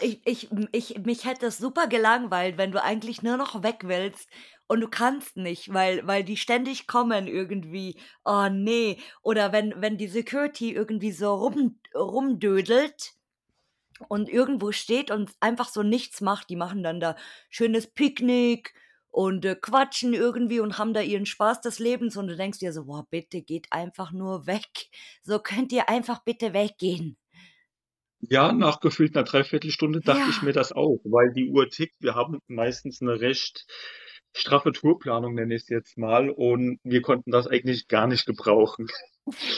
[0.03, 4.29] Ich, ich, ich, mich hätte es super gelangweilt, wenn du eigentlich nur noch weg willst
[4.71, 7.97] und du kannst nicht, weil, weil die ständig kommen irgendwie.
[8.25, 8.99] Oh nee.
[9.21, 13.15] Oder wenn, wenn die Security irgendwie so rum, rumdödelt
[14.09, 17.17] und irgendwo steht und einfach so nichts macht, die machen dann da
[17.49, 18.73] schönes Picknick
[19.09, 22.73] und äh, quatschen irgendwie und haben da ihren Spaß des Lebens und du denkst dir
[22.73, 24.69] so, boah, bitte geht einfach nur weg.
[25.25, 27.17] So könnt ihr einfach bitte weggehen.
[28.21, 30.43] Ja, nach gefühlt einer Dreiviertelstunde dachte ich Ja.
[30.43, 31.97] mir das auch, weil die Uhr tickt.
[32.01, 33.67] Wir haben meistens eine recht
[34.33, 38.89] straffe Tourplanung, nenne ich es jetzt mal, und wir konnten das eigentlich gar nicht gebrauchen.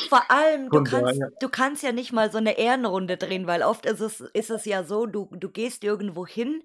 [0.09, 3.87] Vor allem, du kannst, du kannst ja nicht mal so eine Ehrenrunde drehen, weil oft
[3.87, 6.63] ist es, ist es ja so, du, du gehst irgendwo hin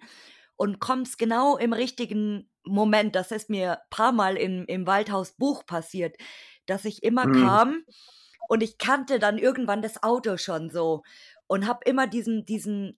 [0.56, 3.16] und kommst genau im richtigen Moment.
[3.16, 6.18] Das ist mir ein paar Mal im, im Waldhaus Buch passiert,
[6.66, 7.84] dass ich immer hm, kam
[8.50, 11.04] und ich kannte dann irgendwann das Auto schon so
[11.48, 12.98] und habe immer diesen, diesen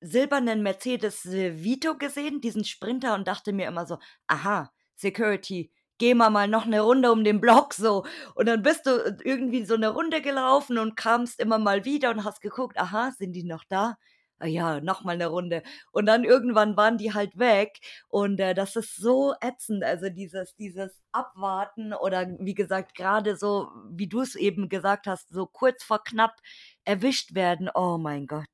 [0.00, 6.30] silbernen Mercedes Vito gesehen, diesen Sprinter und dachte mir immer so, aha, Security, gehen wir
[6.30, 8.04] mal noch eine Runde um den Block so.
[8.34, 12.24] Und dann bist du irgendwie so eine Runde gelaufen und kamst immer mal wieder und
[12.24, 13.96] hast geguckt, aha, sind die noch da?
[14.40, 15.64] Ah ja, noch mal eine Runde.
[15.90, 20.54] Und dann irgendwann waren die halt weg und äh, das ist so ätzend, also dieses
[20.54, 25.82] dieses Abwarten oder wie gesagt, gerade so, wie du es eben gesagt hast, so kurz
[25.82, 26.36] vor knapp
[26.84, 27.68] erwischt werden.
[27.74, 28.46] Oh mein Gott.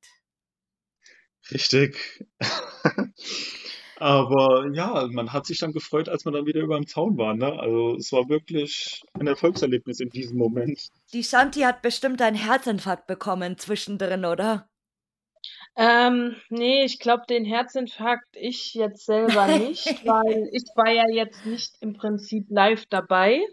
[1.51, 2.25] Richtig.
[3.97, 7.33] Aber ja, man hat sich dann gefreut, als man dann wieder über dem Zaun war.
[7.33, 7.47] Ne?
[7.47, 10.89] Also es war wirklich ein Erfolgserlebnis in diesem Moment.
[11.13, 14.67] Die Shanti hat bestimmt einen Herzinfarkt bekommen zwischendrin, oder?
[15.77, 21.45] Ähm, nee, ich glaube, den Herzinfarkt ich jetzt selber nicht, weil ich war ja jetzt
[21.45, 23.45] nicht im Prinzip live dabei.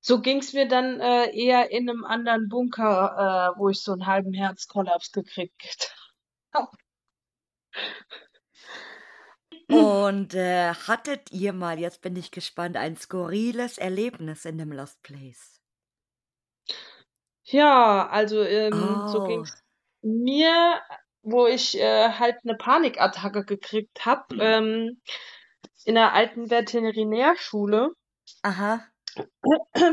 [0.00, 4.06] So ging's mir dann äh, eher in einem anderen Bunker, äh, wo ich so einen
[4.06, 5.95] halben Herzkollaps gekriegt habe.
[9.70, 15.02] Und äh, hattet ihr mal, jetzt bin ich gespannt, ein skurriles Erlebnis in dem Lost
[15.02, 15.60] Place?
[17.44, 19.44] Ja, also ähm, so ging Oh.
[19.44, 19.62] es
[20.02, 20.80] mir,
[21.22, 25.00] wo ich äh, halt eine Panikattacke gekriegt habe, ähm,
[25.84, 27.92] in der alten Veterinärschule
[28.42, 28.92] Aha.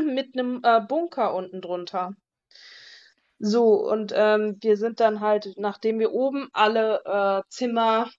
[0.04, 2.14] mit einem äh, Bunker unten drunter.
[3.38, 8.10] So, und ähm, wir sind dann halt, nachdem wir oben alle äh, Zimmer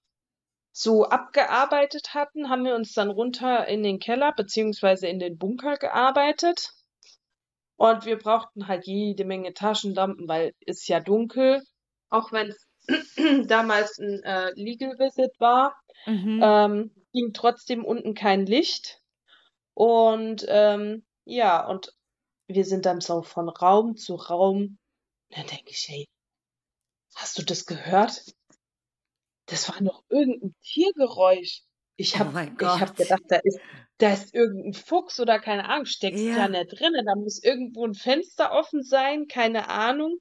[0.71, 5.77] so abgearbeitet hatten, haben wir uns dann runter in den Keller beziehungsweise in den Bunker
[5.77, 6.71] gearbeitet.
[7.77, 11.61] Und wir brauchten halt jede Menge Taschenlampen, weil es ja dunkel,
[12.09, 12.67] auch wenn es
[13.47, 15.75] damals ein äh, Legal Visit war,
[16.07, 16.39] Mhm.
[16.43, 19.01] ähm, ging trotzdem unten kein Licht.
[19.73, 21.93] Und ähm, ja, und
[22.47, 24.77] wir sind dann so von Raum zu Raum.
[25.29, 26.05] Und dann denke ich, hey,
[27.15, 28.23] hast du das gehört?
[29.47, 31.61] Das war noch irgendein Tiergeräusch.
[31.97, 33.59] Ich Oh hab, ich gedacht, da ist,
[33.99, 36.47] da ist irgendein Fuchs oder keine Ahnung, steckst ja Ja.
[36.47, 37.03] nicht drinne.
[37.05, 40.17] Da muss irgendwo ein Fenster offen sein, keine Ahnung.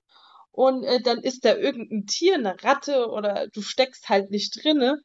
[0.52, 5.00] Und äh, dann ist da irgendein Tier, eine Ratte oder du steckst halt nicht drinne.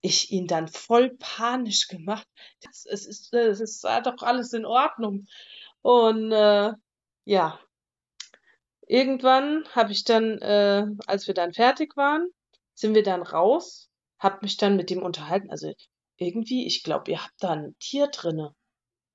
[0.00, 2.26] Ich ihn dann voll panisch gemacht.
[2.62, 5.26] Das, es ist, äh, es ist doch alles in Ordnung.
[5.82, 6.72] Und äh,
[7.24, 7.60] ja,
[8.90, 12.28] irgendwann habe ich dann, äh, als wir dann fertig waren,
[12.74, 15.50] sind wir dann raus, hab mich dann mit dem unterhalten.
[15.50, 15.72] Also
[16.16, 18.54] irgendwie, ich glaube, ihr habt da ein Tier drinne.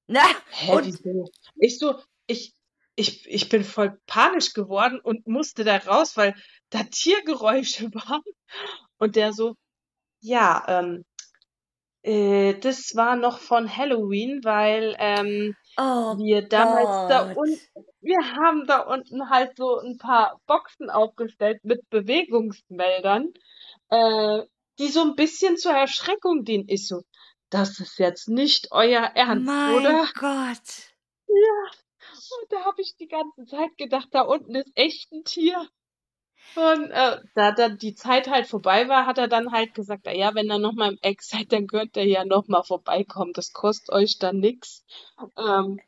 [0.07, 1.29] Na, Hä, und wieso?
[1.55, 2.53] Ich so, ich,
[2.95, 6.35] ich, ich bin voll panisch geworden und musste da raus, weil
[6.69, 8.23] da Tiergeräusche waren.
[8.97, 9.55] Und der so,
[10.21, 11.03] ja, ähm,
[12.01, 17.37] äh, das war noch von Halloween, weil ähm, oh wir damals da Gott.
[17.37, 23.33] unten, wir haben da unten halt so ein paar Boxen aufgestellt mit Bewegungsmeldern,
[23.89, 24.43] äh,
[24.79, 26.65] die so ein bisschen zur Erschreckung dienen.
[26.67, 27.03] Ich so,
[27.49, 30.07] das ist jetzt nicht euer Ernst, Mein oder?
[30.13, 30.93] Gott.
[31.27, 31.71] Ja.
[32.41, 35.67] Und da habe ich die ganze Zeit gedacht, da unten ist echt ein Tier.
[36.55, 40.33] Und äh, da dann die Zeit halt vorbei war, hat er dann halt gesagt, ja,
[40.35, 43.33] wenn ihr noch mal im Eck seid, dann könnt ihr ja noch mal vorbeikommen.
[43.33, 44.85] Das kostet euch dann nix.
[45.37, 45.81] Ähm,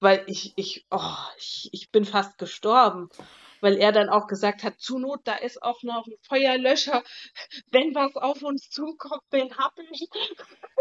[0.00, 3.10] weil ich, ich, oh, ich, ich bin fast gestorben.
[3.62, 7.02] Weil er dann auch gesagt hat, zur Not, da ist auch noch ein Feuerlöscher.
[7.70, 10.08] Wenn was auf uns zukommt, den hab ich.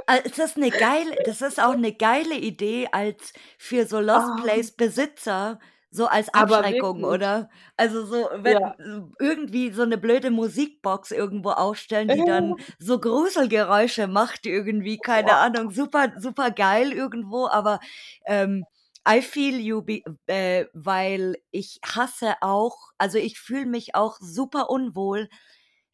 [0.05, 4.29] Also, es ist eine geile, das ist auch eine geile Idee als für so Lost
[4.29, 5.59] Ah, Place Besitzer,
[5.91, 7.49] so als Abschreckung, oder?
[7.75, 8.75] Also so, wenn ja.
[9.19, 15.37] irgendwie so eine blöde Musikbox irgendwo aufstellen, die dann so Gruselgeräusche macht irgendwie, keine Boah.
[15.37, 17.79] Ahnung, super, super geil irgendwo, aber
[18.25, 18.65] ähm,
[19.07, 24.69] I feel you, be, äh, weil ich hasse auch, also ich fühle mich auch super
[24.69, 25.29] unwohl,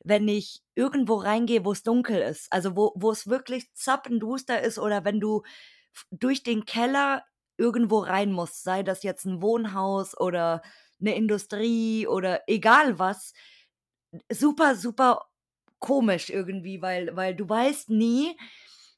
[0.04, 2.52] wenn ich irgendwo reingehe, wo es dunkel ist.
[2.52, 5.44] Also wo, wo es wirklich zappenduster ist oder wenn du
[6.12, 7.24] durch den Keller
[7.58, 10.62] irgendwo rein musst, sei das jetzt ein Wohnhaus oder
[11.00, 13.34] eine Industrie oder egal was,
[14.32, 15.26] super, super
[15.80, 18.38] komisch irgendwie, weil, weil du weißt nie,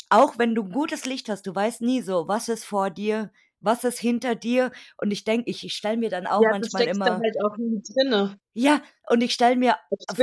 [0.10, 3.32] auch wenn du gutes Licht hast, du weißt nie so, was ist vor dir,
[3.68, 4.72] was ist hinter dir.
[4.98, 7.36] Und ich denke, ich, ich stelle mir dann auch Ja, du manchmal da immer, halt
[7.44, 8.40] auch nie drinne.
[8.54, 9.76] ja, und ich stelle mir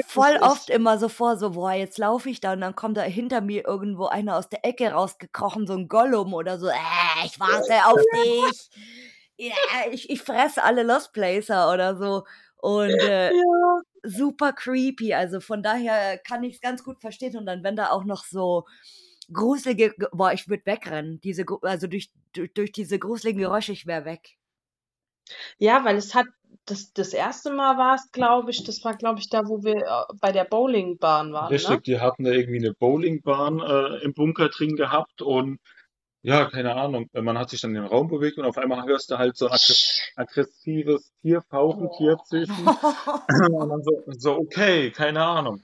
[0.08, 0.70] voll oft ich.
[0.70, 3.64] immer so vor, so, boah, jetzt laufe ich da und dann kommt da hinter mir
[3.66, 6.72] irgendwo einer aus der Ecke rausgekrochen, so ein Gollum oder so, äh,
[7.24, 8.70] ich warte auf dich.
[9.36, 9.54] Ja,
[9.92, 12.24] ich, ich fresse alle Lost Placer oder so.
[12.56, 13.82] Und äh, Ja.
[14.04, 15.14] super creepy.
[15.14, 17.36] Also von daher kann ich es ganz gut verstehen.
[17.36, 18.64] Und dann, wenn da auch noch so
[19.32, 21.20] gruselige, Ge- boah, ich würde wegrennen.
[21.20, 24.36] Diese, also durch, durch, durch diese gruseligen Geräusche, ich wäre weg.
[25.58, 26.26] Ja, weil es hat,
[26.66, 29.76] das, das erste Mal war es, glaube ich, das war, glaube ich, da, wo wir
[29.76, 31.50] äh, bei der Bowlingbahn waren, ne?
[31.50, 35.58] Richtig, die hatten da irgendwie eine Bowlingbahn äh, im Bunker drin gehabt und
[36.22, 39.10] ja, keine Ahnung, man hat sich dann in den Raum bewegt und auf einmal hörst
[39.10, 42.64] du halt so ein aggress aggressives Tier fauchen, Tier zischen
[43.28, 45.62] und dann so, so, okay, keine Ahnung.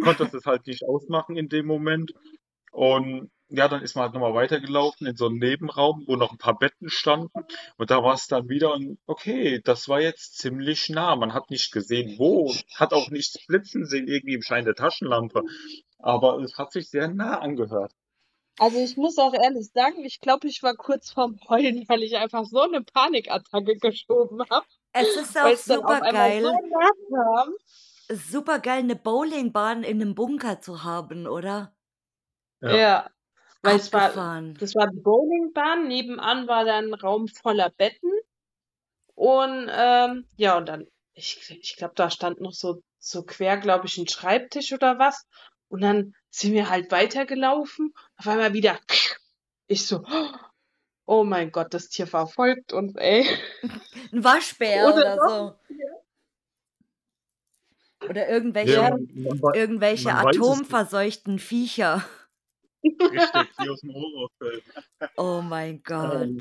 [0.00, 2.12] Konntest es halt nicht ausmachen in dem Moment
[2.72, 6.38] und ja, dann ist man halt nochmal weitergelaufen in so einen Nebenraum, wo noch ein
[6.38, 7.44] paar Betten standen.
[7.76, 11.14] Und da war es dann wieder, und okay, das war jetzt ziemlich nah.
[11.16, 15.42] Man hat nicht gesehen, wo, hat auch nichts blitzen sehen, irgendwie im Schein der Taschenlampe.
[15.98, 17.92] Aber es hat sich sehr nah angehört.
[18.58, 22.16] Also ich muss auch ehrlich sagen, ich glaube, ich war kurz vorm Heulen, weil ich
[22.16, 24.66] einfach so eine Panikattacke geschoben habe.
[24.92, 26.42] Es ist auch super geil.
[26.42, 31.74] So super geil, eine Bowlingbahn in einem Bunker zu haben, oder?
[32.62, 32.76] Ja.
[32.76, 33.10] ja.
[33.62, 34.08] Weil es war,
[34.58, 38.10] das war die Bowlingbahn, nebenan war dann ein Raum voller Betten.
[39.14, 43.86] Und ähm, ja, und dann, ich, ich glaube, da stand noch so, so quer, glaube
[43.86, 45.26] ich, ein Schreibtisch oder was.
[45.68, 47.94] Und dann sind wir halt weitergelaufen.
[48.16, 48.78] Auf einmal wieder.
[49.68, 50.04] Ich so,
[51.06, 53.26] oh mein Gott, das Tier verfolgt uns, ey.
[54.12, 55.54] Ein Waschbär oder, oder so.
[58.08, 62.04] Oder irgendwelche, ja, man, irgendwelche atomverseuchten Viecher.
[62.84, 64.60] Richtig, die aus dem Horrorfilm.
[65.16, 66.22] Oh mein ähm, Gott.
[66.22, 66.38] Ähm,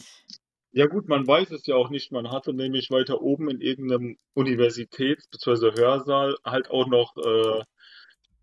[0.74, 2.12] ja gut, man weiß es ja auch nicht.
[2.12, 5.80] Man hatte nämlich weiter oben in irgendeinem Universitäts- bzw.
[5.80, 7.64] Hörsaal halt auch noch äh,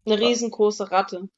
[0.05, 1.29] eine riesengroße Ratte.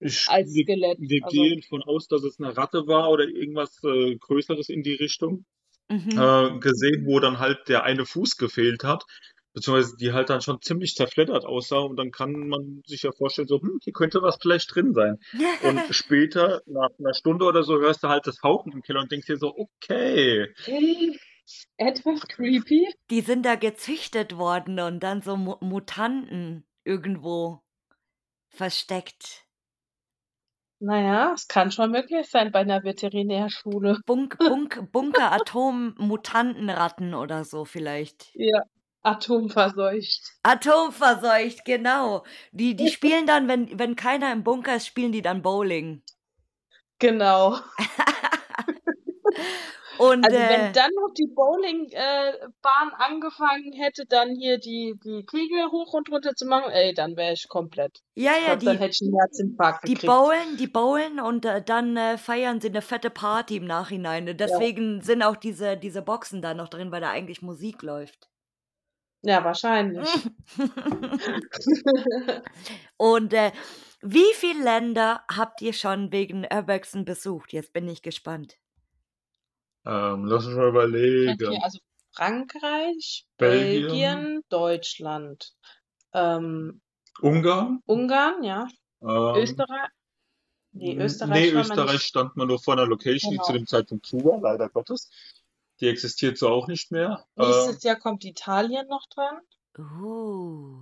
[0.00, 0.98] Ich, als Skelett.
[1.00, 1.42] Wir, wir also.
[1.42, 5.44] gehen von aus, dass es eine Ratte war oder irgendwas äh, Größeres in die Richtung.
[5.88, 6.10] Mhm.
[6.10, 9.04] Äh, gesehen, wo dann halt der eine Fuß gefehlt hat,
[9.54, 13.48] beziehungsweise die halt dann schon ziemlich zerfleddert aussah und dann kann man sich ja vorstellen,
[13.48, 15.18] so, hm, hier könnte was vielleicht drin sein.
[15.62, 19.10] und später, nach einer Stunde oder so, hörst du halt das Fauchen im Keller und
[19.10, 20.52] denkst dir so, okay.
[21.76, 22.88] Etwas creepy.
[23.10, 27.60] Die sind da gezüchtet worden und dann so Mutanten irgendwo
[28.48, 29.44] versteckt.
[30.80, 34.00] Naja, es kann schon möglich sein bei einer Veterinärschule.
[34.04, 38.30] Bunk, Bunk, Bunker, Atom, Mutantenratten oder so vielleicht.
[38.34, 38.62] Ja,
[39.04, 40.32] atomverseucht.
[40.42, 42.24] Atomverseucht, genau.
[42.52, 46.02] Die, die spielen dann, wenn, wenn keiner im Bunker ist, spielen die dann Bowling.
[46.98, 47.58] Genau.
[49.98, 55.24] Und, also wenn äh, dann noch die Bowlingbahn äh, angefangen hätte, dann hier die, die
[55.24, 58.00] Kegel hoch und runter zu machen, ey, dann wäre ich komplett.
[58.14, 61.62] Ja, ja, glaub, die, dann hätte ich einen Herzinfarkt die bowlen, die bowlen und äh,
[61.62, 64.36] dann äh, feiern sie eine fette Party im Nachhinein.
[64.36, 65.02] Deswegen ja.
[65.02, 68.28] sind auch diese, diese Boxen da noch drin, weil da eigentlich Musik läuft.
[69.26, 70.08] Ja, wahrscheinlich.
[72.98, 73.52] und äh,
[74.02, 77.54] wie viele Länder habt ihr schon wegen Urbexen besucht?
[77.54, 78.58] Jetzt bin ich gespannt.
[79.86, 81.32] Ähm, lass uns mal überlegen.
[81.32, 81.78] Okay, also
[82.12, 85.54] Frankreich, Belgien, Belgien Deutschland,
[86.12, 86.82] ähm,
[87.22, 88.68] Ungarn, Ungarn, ja,
[89.00, 89.88] ähm, Österreich.
[90.72, 93.42] Nee, Österreich, nee, Österreich stand man nur vor einer Location, genau.
[93.42, 95.08] die zu dem Zeitpunkt zu war, leider Gottes.
[95.84, 97.26] Die existiert so auch nicht mehr.
[97.36, 99.36] Nächstes äh, Jahr kommt Italien noch dran.
[99.78, 100.80] Uh.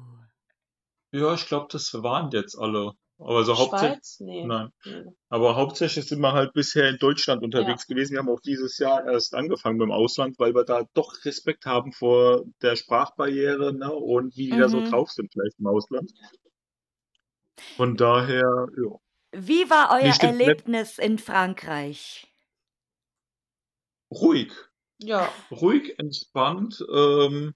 [1.10, 2.92] Ja, ich glaube, das waren jetzt alle.
[3.18, 4.20] Aber so hauptsächlich.
[4.20, 4.44] Nee.
[4.46, 4.70] Nein.
[4.84, 5.02] Nee.
[5.28, 7.92] Aber hauptsächlich sind wir halt bisher in Deutschland unterwegs ja.
[7.92, 8.12] gewesen.
[8.12, 11.90] Wir haben auch dieses Jahr erst angefangen beim Ausland, weil wir da doch Respekt haben
[11.92, 14.60] vor der Sprachbarriere ne, und wie die mhm.
[14.60, 14.88] da so mhm.
[14.88, 16.12] drauf sind, vielleicht im Ausland.
[17.74, 18.98] Von daher, ja.
[19.32, 22.32] Wie war euer Erlebnis in Frankreich?
[24.12, 24.52] Ruhig.
[25.02, 25.28] Ja.
[25.50, 27.54] Ruhig, entspannt, ähm,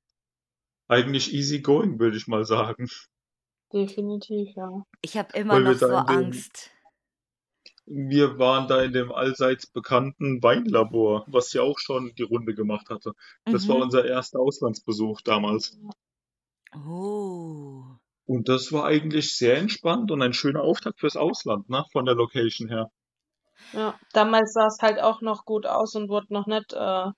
[0.89, 2.89] eigentlich easy going, würde ich mal sagen.
[3.73, 4.85] Definitiv, ja.
[5.03, 6.71] Ich habe immer noch so Angst.
[7.87, 12.91] wir waren da in dem allseits bekannten Weinlabor, was ja auch schon die Runde gemacht
[12.91, 13.13] hatte.
[13.45, 13.83] Das war mhm.
[13.83, 15.79] unser erster Auslandsbesuch damals.
[16.75, 17.83] Oh.
[18.27, 22.17] Und das war eigentlich sehr entspannt und ein schöner Auftakt fürs Ausland, ne, von der
[22.17, 22.91] Location her.
[23.73, 27.11] Ja, damals sah es halt auch noch gut aus und wurde noch nicht äh,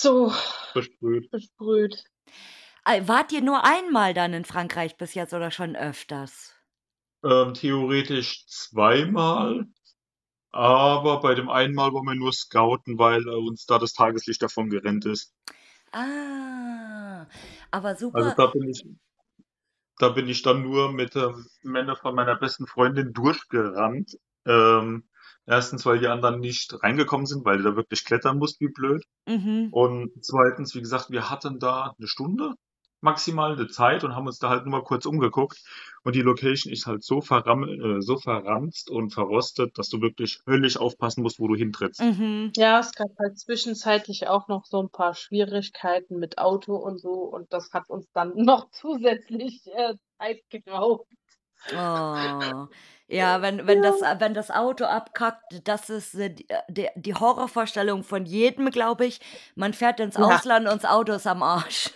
[0.00, 0.32] so
[0.74, 1.30] Besprüht.
[1.30, 2.04] besprüht.
[2.84, 6.54] Wart ihr nur einmal dann in Frankreich bis jetzt oder schon öfters?
[7.24, 9.66] Ähm, theoretisch zweimal,
[10.52, 14.42] aber bei dem einen Mal wollen wir nur scouten, weil äh, uns da das Tageslicht
[14.42, 15.34] davon gerennt ist.
[15.92, 17.26] Ah,
[17.70, 18.18] aber super.
[18.18, 18.86] Also da bin ich,
[19.98, 24.16] da bin ich dann nur mit ähm, Männer von meiner besten Freundin durchgerannt.
[24.44, 25.08] Ähm,
[25.46, 29.04] erstens, weil die anderen nicht reingekommen sind, weil du da wirklich klettern musst, wie blöd.
[29.26, 29.68] Mhm.
[29.70, 32.54] Und zweitens, wie gesagt, wir hatten da eine Stunde
[33.00, 35.62] maximal eine Zeit und haben uns da halt nur mal kurz umgeguckt.
[36.02, 40.40] Und die Location ist halt so, verram äh, so verranzt und verrostet, dass du wirklich
[40.46, 42.00] höllisch aufpassen musst, wo du hintrittst.
[42.00, 42.52] Mhm.
[42.56, 47.12] Ja, es gab halt zwischenzeitlich auch noch so ein paar Schwierigkeiten mit Auto und so.
[47.12, 51.06] Und das hat uns dann noch zusätzlich äh, Zeit geraubt.
[51.72, 52.68] Oh.
[53.08, 53.90] Ja, wenn, wenn, ja.
[53.90, 59.06] Das, wenn das Auto abkackt, das ist äh, die, die, die Horrorvorstellung von jedem, glaube
[59.06, 59.20] ich.
[59.54, 60.24] Man fährt ins ja.
[60.24, 61.90] Ausland und das Auto ist am Arsch.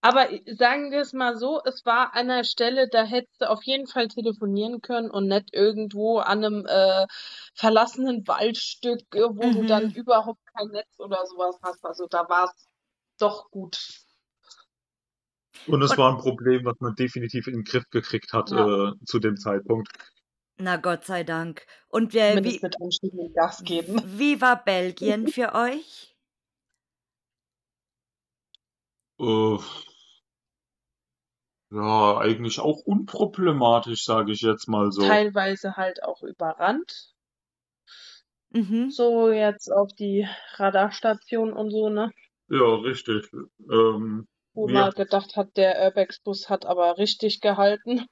[0.00, 3.64] Aber sagen wir es mal so, es war an einer Stelle, da hättest du auf
[3.64, 7.06] jeden Fall telefonieren können und nicht irgendwo an einem äh,
[7.54, 9.54] verlassenen Waldstück, äh, wo mhm.
[9.54, 9.92] du dann mhm.
[9.92, 11.84] überhaupt kein Netz oder sowas hast.
[11.84, 12.68] Also da war es
[13.18, 13.78] doch gut.
[15.68, 18.90] Und es und, war ein Problem, was man definitiv in den Griff gekriegt hat ja.
[18.90, 19.88] äh, zu dem Zeitpunkt.
[20.58, 21.66] Na Gott sei Dank.
[21.88, 22.76] Und äh, wie, mit
[23.34, 24.02] Gas geben.
[24.04, 26.14] wie war Belgien für euch?
[29.20, 29.60] Uh,
[31.70, 35.02] ja, eigentlich auch unproblematisch, sage ich jetzt mal so.
[35.02, 37.12] Teilweise halt auch überrannt.
[38.50, 38.90] Mhm.
[38.90, 42.10] So jetzt auf die Radarstation und so, ne?
[42.48, 43.30] Ja, richtig.
[43.70, 44.26] Ähm,
[44.58, 48.06] Wo man gedacht hat, der Airbags-Bus hat aber richtig gehalten.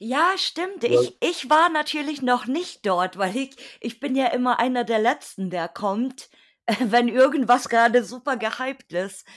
[0.00, 0.82] Ja, stimmt.
[0.82, 1.00] Ja.
[1.00, 4.98] Ich, ich war natürlich noch nicht dort, weil ich, ich bin ja immer einer der
[4.98, 6.28] Letzten, der kommt,
[6.80, 9.28] wenn irgendwas gerade super gehypt ist.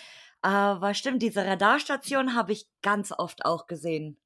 [0.42, 4.18] Aber stimmt, diese Radarstation habe ich ganz oft auch gesehen.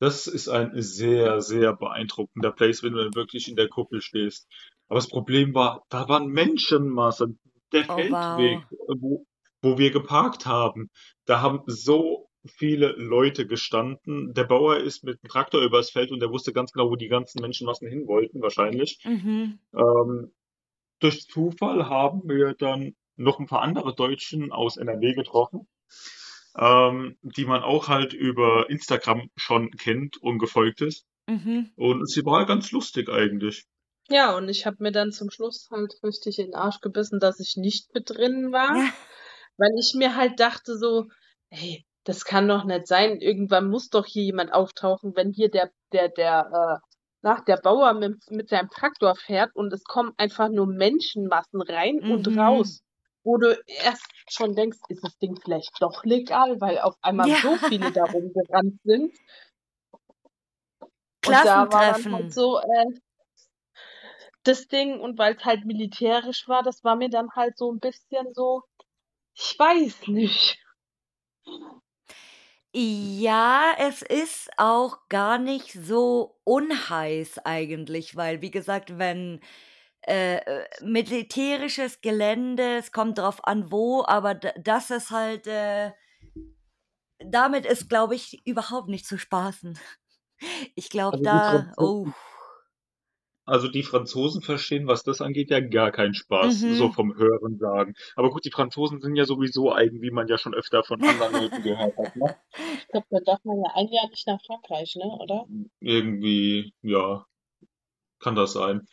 [0.00, 4.48] Das ist ein sehr, sehr beeindruckender Place, wenn du dann wirklich in der Kuppel stehst.
[4.88, 7.38] Aber das Problem war, da waren Menschenmassen.
[7.72, 8.96] Der oh, Feldweg, wow.
[9.00, 9.26] wo,
[9.66, 10.90] wo wir geparkt haben,
[11.24, 14.32] da haben so viele Leute gestanden.
[14.32, 17.08] Der Bauer ist mit dem Traktor übers Feld und der wusste ganz genau, wo die
[17.08, 19.00] ganzen Menschenmassen hin wollten, wahrscheinlich.
[19.04, 19.58] Mhm.
[19.74, 20.32] Ähm,
[21.00, 25.66] durch Zufall haben wir dann noch ein paar andere Deutschen aus NRW getroffen,
[26.56, 31.06] ähm, die man auch halt über Instagram schon kennt und gefolgt ist.
[31.26, 31.72] Mhm.
[31.74, 33.66] Und sie war ganz lustig eigentlich.
[34.08, 37.40] Ja, und ich habe mir dann zum Schluss halt richtig in den Arsch gebissen, dass
[37.40, 38.88] ich nicht mit drin war, ja.
[39.58, 41.06] weil ich mir halt dachte so,
[41.50, 43.20] hey, das kann doch nicht sein.
[43.20, 46.86] Irgendwann muss doch hier jemand auftauchen, wenn hier der, der, der, äh,
[47.22, 51.96] nach der Bauer mit, mit seinem Traktor fährt und es kommen einfach nur Menschenmassen rein
[51.96, 52.10] mhm.
[52.12, 52.82] und raus
[53.26, 57.36] wo du erst schon denkst, ist das Ding vielleicht doch legal, weil auf einmal ja.
[57.42, 59.12] so viele darum gerannt sind.
[61.26, 62.86] Und da war dann halt so äh,
[64.44, 67.80] das Ding und weil es halt militärisch war, das war mir dann halt so ein
[67.80, 68.62] bisschen so,
[69.36, 70.58] ich weiß nicht.
[72.74, 79.40] Ja, es ist auch gar nicht so unheiß eigentlich, weil wie gesagt, wenn
[80.06, 85.92] äh, äh, militärisches Gelände, es kommt drauf an wo, aber das ist halt, äh,
[87.18, 89.78] damit ist, glaube ich, überhaupt nicht zu spaßen.
[90.74, 92.08] Ich glaube, also da, oh.
[93.46, 96.74] Also die Franzosen verstehen, was das angeht, ja gar keinen Spaß, mhm.
[96.74, 97.94] so vom Hören sagen.
[98.16, 101.32] Aber gut, die Franzosen sind ja sowieso eigen, wie man ja schon öfter von anderen
[101.42, 102.16] Leuten gehört hat.
[102.16, 102.36] Ne?
[102.78, 105.04] Ich glaube, da darf man ja ein Jahr nicht nach Frankreich, ne?
[105.04, 105.46] Oder?
[105.80, 107.24] Irgendwie, ja,
[108.18, 108.86] kann das sein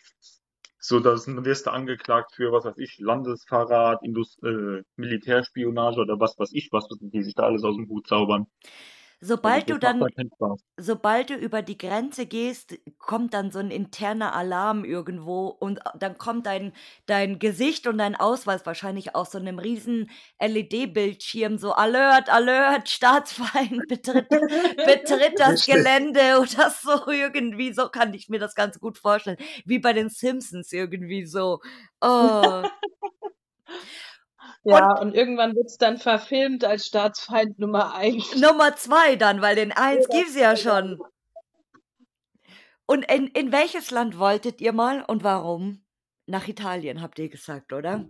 [0.86, 6.20] so dass dann wirst du angeklagt für, was weiß ich, Landesverrat, Indust äh, Militärspionage oder
[6.20, 8.48] was weiß ich, was die sich da alles aus dem Hut zaubern.
[9.26, 10.06] Sobald du dann,
[10.76, 16.18] sobald du über die Grenze gehst, kommt dann so ein interner Alarm irgendwo und dann
[16.18, 16.74] kommt dein,
[17.06, 20.12] dein Gesicht und dein Ausweis wahrscheinlich aus so einem riesen
[20.42, 28.28] LED-Bildschirm, so Alert, Alert, Staatsfeind betritt, betritt das Gelände oder so irgendwie, so kann ich
[28.28, 31.62] mir das ganz gut vorstellen, wie bei den Simpsons irgendwie so.
[32.02, 32.64] Oh.
[34.66, 38.36] Ja, und, und irgendwann wird es dann verfilmt als Staatsfeind Nummer 1.
[38.40, 41.00] Nummer 2 dann, weil den 1 ja, es ja schon.
[42.86, 45.84] Und in, in welches Land wolltet ihr mal und warum?
[46.26, 48.08] Nach Italien, habt ihr gesagt, oder?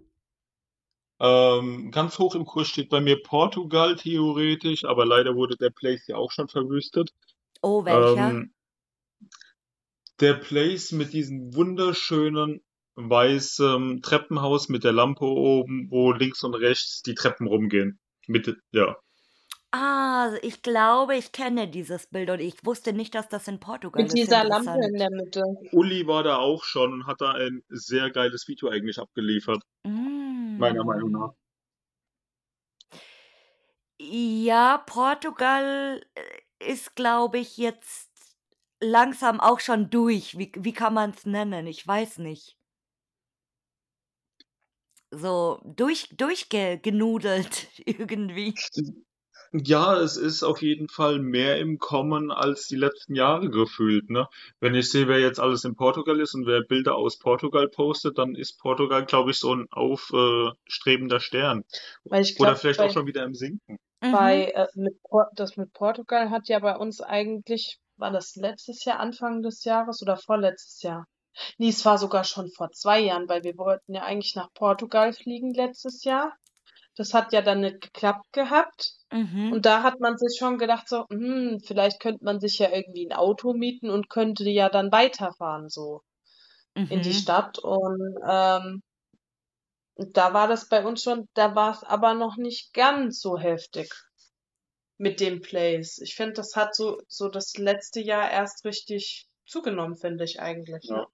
[1.20, 6.06] Ähm, ganz hoch im Kurs steht bei mir Portugal theoretisch, aber leider wurde der Place
[6.08, 7.12] ja auch schon verwüstet.
[7.62, 8.30] Oh, welcher?
[8.30, 8.54] Ähm,
[10.20, 12.63] der Place mit diesen wunderschönen
[12.96, 18.00] weißem Treppenhaus mit der Lampe oben, wo links und rechts die Treppen rumgehen.
[18.28, 18.96] Mit, ja.
[19.72, 24.06] Ah, ich glaube, ich kenne dieses Bild und ich wusste nicht, dass das in Portugal
[24.06, 24.14] ist.
[24.14, 25.44] Mit dieser Lampe in der Mitte.
[25.72, 29.64] Uli war da auch schon und hat da ein sehr geiles Video eigentlich abgeliefert.
[29.84, 30.58] Mm.
[30.60, 31.34] Meiner Meinung nach.
[34.00, 38.12] Ja, Portugal äh, ist, glaube ich, jetzt
[38.80, 40.38] langsam auch schon durch.
[40.38, 41.66] Wie, wie kann man es nennen?
[41.66, 42.58] Ich weiß nicht
[45.16, 48.54] so durch durchgenudelt irgendwie.
[49.56, 54.28] Ja, es ist auf jeden Fall mehr im Kommen als die letzten Jahre gefühlt, ne?
[54.60, 58.18] Wenn ich sehe, wer jetzt alles in Portugal ist und wer Bilder aus Portugal postet,
[58.18, 61.66] dann ist Portugal, glaube ich, so ein aufstrebender Stern.
[62.04, 63.78] Weil ich glaub, Oder vielleicht bei, auch schon wieder im Sinken.
[64.00, 64.62] Bei, mhm.
[64.62, 64.96] äh, mit,
[65.36, 70.02] das mit Portugal hat ja bei uns eigentlich, war das letztes Jahr, Anfang des Jahres
[70.02, 71.06] oder vorletztes Jahr?
[71.58, 75.14] Ne, es war sogar schon vor zwei Jahren, weil wir wollten ja eigentlich nach Portugal
[75.14, 76.34] fliegen letztes Jahr.
[76.96, 78.94] Das hat ja dann nicht geklappt gehabt.
[79.12, 79.54] Mhm.
[79.54, 83.06] Und da hat man sich schon gedacht, so, hm, vielleicht könnte man sich ja irgendwie
[83.08, 86.02] ein Auto mieten und könnte ja dann weiterfahren, so
[86.90, 87.14] in die Mhm.
[87.14, 87.60] Stadt.
[87.60, 88.84] Und ähm,
[89.96, 93.92] da war das bei uns schon, da war es aber noch nicht ganz so heftig
[94.98, 96.00] mit dem Place.
[96.00, 100.86] Ich finde, das hat so, so das letzte Jahr erst richtig zugenommen, finde ich eigentlich.
[100.86, 100.98] Ja.
[100.98, 101.08] Ne?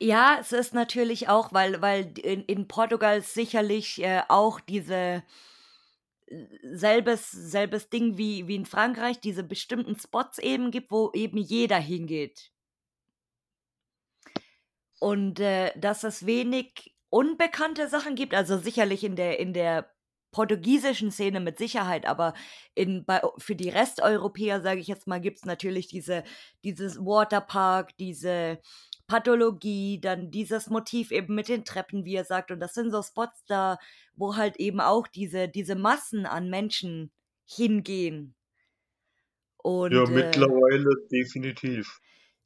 [0.00, 5.22] Ja, es ist natürlich auch, weil, weil in, in Portugal sicherlich äh, auch diese
[6.26, 11.38] äh, selbes, selbes Ding wie, wie in Frankreich, diese bestimmten Spots eben gibt, wo eben
[11.38, 12.50] jeder hingeht.
[14.98, 19.92] Und äh, dass es wenig unbekannte Sachen gibt, also sicherlich in der, in der
[20.32, 22.34] portugiesischen Szene mit Sicherheit, aber
[22.74, 26.24] in, bei, für die Resteuropäer, sage ich jetzt mal, gibt es natürlich diese,
[26.64, 28.58] dieses Waterpark, diese
[29.12, 32.50] Pathologie, dann dieses Motiv eben mit den Treppen, wie er sagt.
[32.50, 33.78] Und das sind so Spots da,
[34.14, 37.12] wo halt eben auch diese, diese Massen an Menschen
[37.46, 38.34] hingehen.
[39.62, 42.00] Und Ja, äh, mittlerweile definitiv.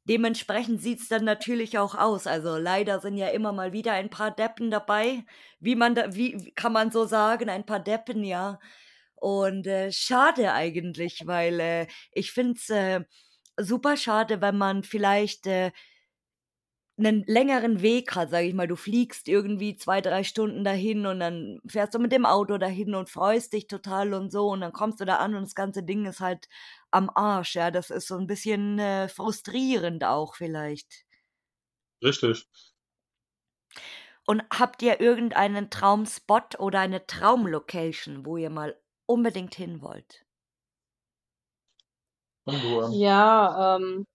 [0.05, 2.27] dementsprechend sieht's dann natürlich auch aus.
[2.27, 5.23] Also leider sind ja immer mal wieder ein paar Deppen dabei.
[5.59, 8.59] Wie man da, wie kann man so sagen, ein paar Deppen, ja.
[9.15, 13.01] Und äh, schade eigentlich, weil äh, ich find's äh,
[13.57, 15.71] super schade, wenn man vielleicht äh,
[16.97, 18.67] einen längeren Weg hat, sage ich mal.
[18.67, 22.95] Du fliegst irgendwie zwei, drei Stunden dahin und dann fährst du mit dem Auto dahin
[22.95, 25.83] und freust dich total und so und dann kommst du da an und das ganze
[25.83, 26.47] Ding ist halt
[26.91, 27.71] am Arsch, ja.
[27.71, 31.05] Das ist so ein bisschen äh, frustrierend auch vielleicht.
[32.03, 32.47] Richtig.
[34.25, 40.25] Und habt ihr irgendeinen Traumspot oder eine Traumlocation, wo ihr mal unbedingt hin wollt?
[42.45, 42.91] An.
[42.91, 44.05] Ja, ähm,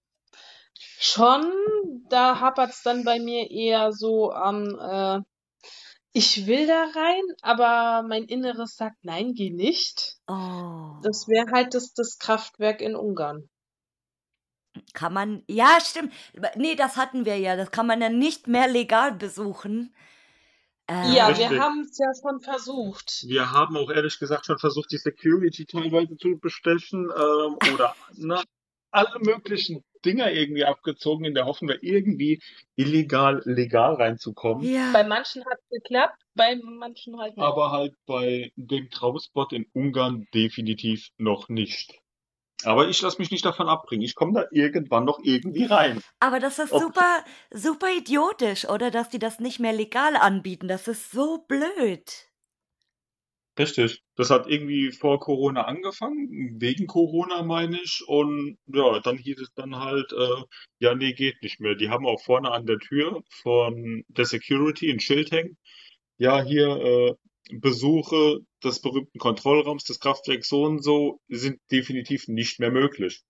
[0.99, 1.53] schon,
[2.09, 5.21] da hapert's dann bei mir eher so am, äh,
[6.13, 10.17] ich will da rein, aber mein Inneres sagt, nein, geh nicht.
[10.27, 10.99] Oh.
[11.03, 13.49] Das wäre halt das, das Kraftwerk in Ungarn.
[14.95, 16.13] Kann man, ja, stimmt.
[16.57, 17.57] Nee, das hatten wir ja.
[17.57, 19.95] Das kann man ja nicht mehr legal besuchen.
[20.89, 21.61] Ja, Äh, wir Richtig.
[21.61, 23.25] haben es ja schon versucht.
[23.27, 28.43] Wir haben auch ehrlich gesagt schon versucht, die Security teilweise zu bestechen ähm, oder ne,
[28.93, 32.41] alle möglichen Dinger irgendwie abgezogen, in der Hoffnung, da irgendwie
[32.77, 34.63] illegal, legal reinzukommen.
[34.93, 35.07] Bei ja.
[35.07, 37.45] manchen hat es geklappt, bei manchen halt nicht.
[37.45, 41.99] Aber halt bei dem Traumspot in Ungarn definitiv noch nicht.
[42.65, 44.05] Aber ich lasse mich nicht davon abbringen.
[44.05, 46.01] Ich komme da irgendwann noch irgendwie rein.
[46.21, 48.91] Aber das ist Ob- super, super idiotisch, oder?
[48.91, 50.69] Dass die das nicht mehr legal anbieten.
[50.69, 52.32] Das ist so blöd.
[53.59, 54.03] Richtig.
[54.17, 58.03] Das hat irgendwie vor Corona angefangen, wegen Corona meine ich.
[58.07, 60.43] Und ja, dann hieß es dann halt, äh,
[60.79, 61.75] ja, nee, geht nicht mehr.
[61.75, 65.59] Die haben auch vorne an der Tür von der Security ein Schild hängen.
[66.17, 67.15] Ja, hier äh,
[67.51, 73.23] Besuche des berühmten Kontrollraums des Kraftwerks so und so sind definitiv nicht mehr möglich.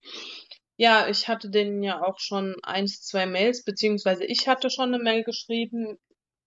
[0.77, 5.03] Ja, ich hatte denen ja auch schon eins, zwei Mails, beziehungsweise ich hatte schon eine
[5.03, 5.99] Mail geschrieben.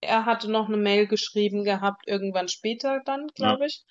[0.05, 3.83] Er hatte noch eine Mail geschrieben gehabt, irgendwann später dann, glaube ich.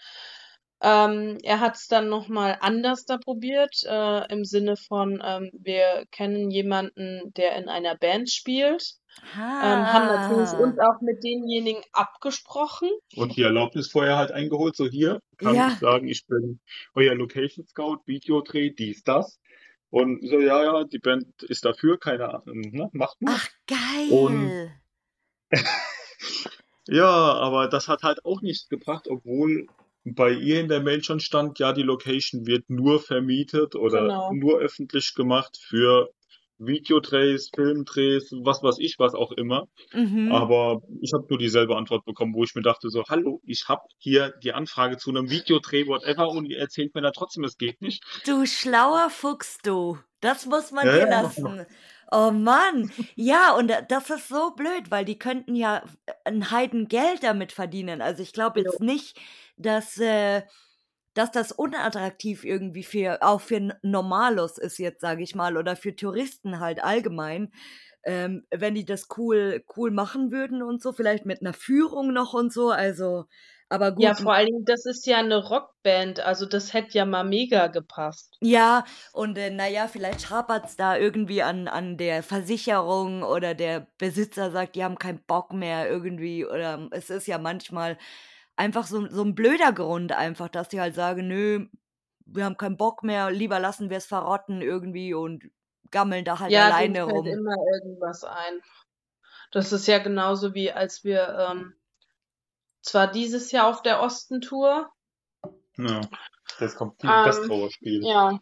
[0.82, 6.04] Ähm, er hat es dann nochmal anders da probiert, äh, im Sinne von, ähm, wir
[6.10, 8.94] kennen jemanden, der in einer Band spielt,
[9.34, 10.88] ähm, haben natürlich uns Ah.
[10.90, 12.90] auch mit denjenigen abgesprochen.
[13.16, 15.68] Und die Erlaubnis vorher halt eingeholt, so hier kann Ja.
[15.72, 16.60] ich sagen, ich bin
[16.94, 19.40] euer Location Scout, Videodreh, dies, das.
[19.88, 23.36] Und so, ja, ja, die Band ist dafür, keine Ahnung, ne, macht mal.
[23.38, 24.10] Ach, geil.
[24.10, 24.70] Und-
[26.88, 29.66] Ja, aber das hat halt auch nichts gebracht, obwohl
[30.04, 34.32] bei ihr in der Mail schon stand, ja, die Location wird nur vermietet oder Genau.
[34.32, 36.10] nur öffentlich gemacht für
[36.58, 39.66] Videodrehs, Filmdrehs, was weiß ich, was auch immer.
[39.92, 40.30] Mhm.
[40.30, 43.82] Aber ich habe nur dieselbe Antwort bekommen, wo ich mir dachte so, hallo, ich habe
[43.98, 47.80] hier die Anfrage zu einem Videodreh, whatever, und ihr erzählt mir da trotzdem, es geht
[47.80, 48.04] nicht.
[48.26, 49.98] Du schlauer Fuchs, du.
[50.20, 51.66] Das muss man Ja, dir ja.
[52.12, 52.90] Oh Mann.
[53.16, 55.82] Ja, und das ist so blöd, weil die könnten ja
[56.24, 58.00] ein Heiden Geld damit verdienen.
[58.02, 59.18] Also ich glaube jetzt nicht,
[59.56, 60.42] dass, äh,
[61.14, 65.96] dass das unattraktiv irgendwie für, auch für Normalos ist jetzt, sage ich mal, oder für
[65.96, 67.52] Touristen halt allgemein.
[68.06, 72.34] Ähm, wenn die das cool, cool machen würden und so, vielleicht mit einer Führung noch
[72.34, 73.24] und so, also,
[73.68, 74.04] aber gut.
[74.04, 77.68] Ja, vor allen Dingen, das ist ja eine Rockband, also das hätte ja mal mega
[77.68, 78.36] gepasst.
[78.40, 84.50] Ja, und äh, naja, vielleicht hapert's da irgendwie an, an der Versicherung oder der Besitzer
[84.50, 86.46] sagt, die haben keinen Bock mehr irgendwie.
[86.46, 87.98] Oder es ist ja manchmal
[88.56, 91.66] einfach so, so ein blöder Grund einfach, dass die halt sagen, nö,
[92.26, 95.44] wir haben keinen Bock mehr, lieber lassen wir es verrotten irgendwie und
[95.90, 97.26] gammeln da halt Ja, alleine fällt rum.
[97.26, 98.60] immer irgendwas ein.
[99.50, 101.74] Das ist ja genauso wie als wir ähm,
[102.82, 104.90] zwar dieses Jahr auf der Ostentour.
[105.76, 106.00] Ja,
[106.58, 108.04] das kommt viel ähm, Gastrauer Spiel.
[108.04, 108.38] Ja.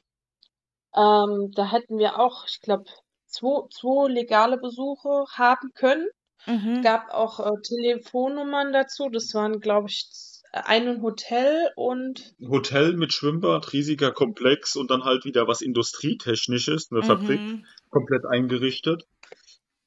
[0.95, 2.85] Ähm, da hätten wir auch, ich glaube,
[3.27, 6.07] zwei, zwei legale Besuche haben können.
[6.47, 6.77] Mhm.
[6.77, 9.09] Es gab auch äh, Telefonnummern dazu.
[9.09, 10.09] Das waren, glaube ich,
[10.53, 12.35] ein Hotel und.
[12.47, 17.05] Hotel mit Schwimmbad, riesiger Komplex und dann halt wieder was Industrietechnisches, eine mhm.
[17.05, 17.41] Fabrik,
[17.91, 19.07] komplett eingerichtet.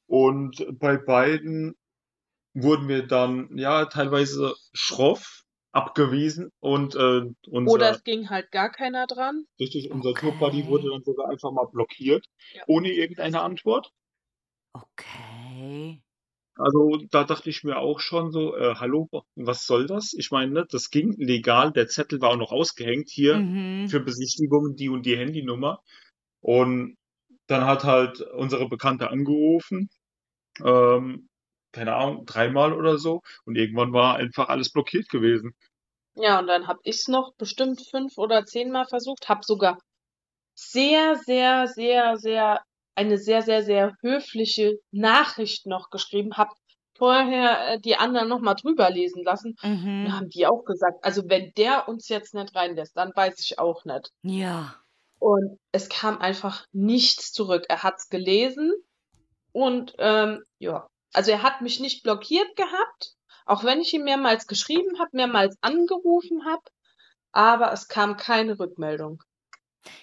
[0.06, 1.76] Und bei beiden
[2.54, 8.72] wurden wir dann, ja, teilweise schroff abgewiesen und äh, unser, Oder es ging halt gar
[8.72, 9.44] keiner dran.
[9.60, 10.30] Richtig, unser okay.
[10.30, 12.62] Tourbuddy wurde dann sogar einfach mal blockiert, ja.
[12.66, 13.92] ohne irgendeine Antwort.
[14.72, 16.02] Okay.
[16.56, 20.14] Also da dachte ich mir auch schon so, äh, hallo, was soll das?
[20.14, 23.88] Ich meine, ne, das ging legal, der Zettel war auch noch ausgehängt hier mhm.
[23.88, 25.82] für Besichtigungen, die und die Handynummer.
[26.40, 26.96] Und
[27.46, 29.90] dann hat halt unsere Bekannte angerufen,
[30.64, 31.28] ähm,
[31.72, 33.20] keine Ahnung, dreimal oder so.
[33.44, 35.54] Und irgendwann war einfach alles blockiert gewesen.
[36.14, 39.78] Ja, und dann habe ich es noch bestimmt fünf oder zehnmal versucht, habe sogar
[40.54, 42.62] sehr, sehr, sehr, sehr
[42.96, 46.50] eine sehr, sehr, sehr höfliche Nachricht noch geschrieben, habe
[46.96, 49.56] vorher äh, die anderen nochmal drüber lesen lassen.
[49.62, 50.04] Mhm.
[50.04, 53.58] Dann haben die auch gesagt, also wenn der uns jetzt nicht reinlässt, dann weiß ich
[53.58, 54.12] auch nicht.
[54.22, 54.74] Ja.
[55.18, 57.64] Und es kam einfach nichts zurück.
[57.68, 58.72] Er hat's gelesen
[59.52, 63.14] und ähm, ja, also er hat mich nicht blockiert gehabt,
[63.46, 66.62] auch wenn ich ihm mehrmals geschrieben habe, mehrmals angerufen habe,
[67.32, 69.22] aber es kam keine Rückmeldung.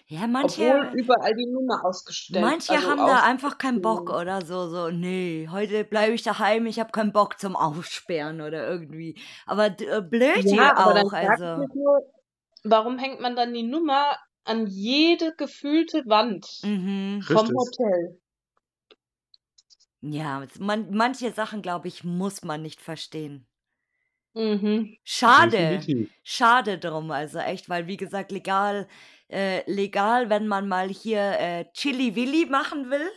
[0.07, 2.61] Ja, manche, Obwohl überall die Nummer ausgestellt.
[2.61, 6.65] manche also haben da einfach keinen Bock oder so, so, nee, heute bleibe ich daheim,
[6.65, 9.19] ich habe keinen Bock zum Aussperren oder irgendwie.
[9.45, 11.65] Aber äh, blöd hier Ja, aber dann auch, also.
[11.73, 12.01] nur,
[12.63, 17.21] warum hängt man dann die Nummer an jede gefühlte Wand Mhm.
[17.23, 17.55] vom Richtig.
[17.55, 18.21] Hotel?
[20.01, 23.47] Ja, man, manche Sachen, glaube ich, muss man nicht verstehen.
[24.35, 24.95] Mhm.
[25.05, 26.09] Schade, Definitiv.
[26.23, 28.87] schade drum, also echt, weil wie gesagt, legal,
[29.33, 33.09] äh, legal, wenn man mal hier äh, Chili Willi machen will,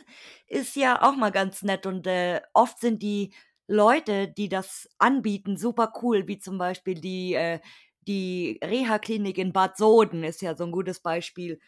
[0.49, 3.33] ist ja auch mal ganz nett und äh, oft sind die
[3.69, 7.61] Leute, die das anbieten, super cool, wie zum Beispiel die, äh,
[8.07, 11.59] die Reha-Klinik in Bad Soden ist ja so ein gutes Beispiel.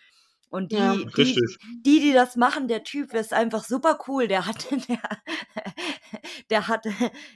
[0.50, 1.36] Und die, ja, die,
[1.84, 4.28] die, die das machen, der Typ ist einfach super cool.
[4.28, 5.00] Der hatte, der,
[6.50, 6.92] der hatte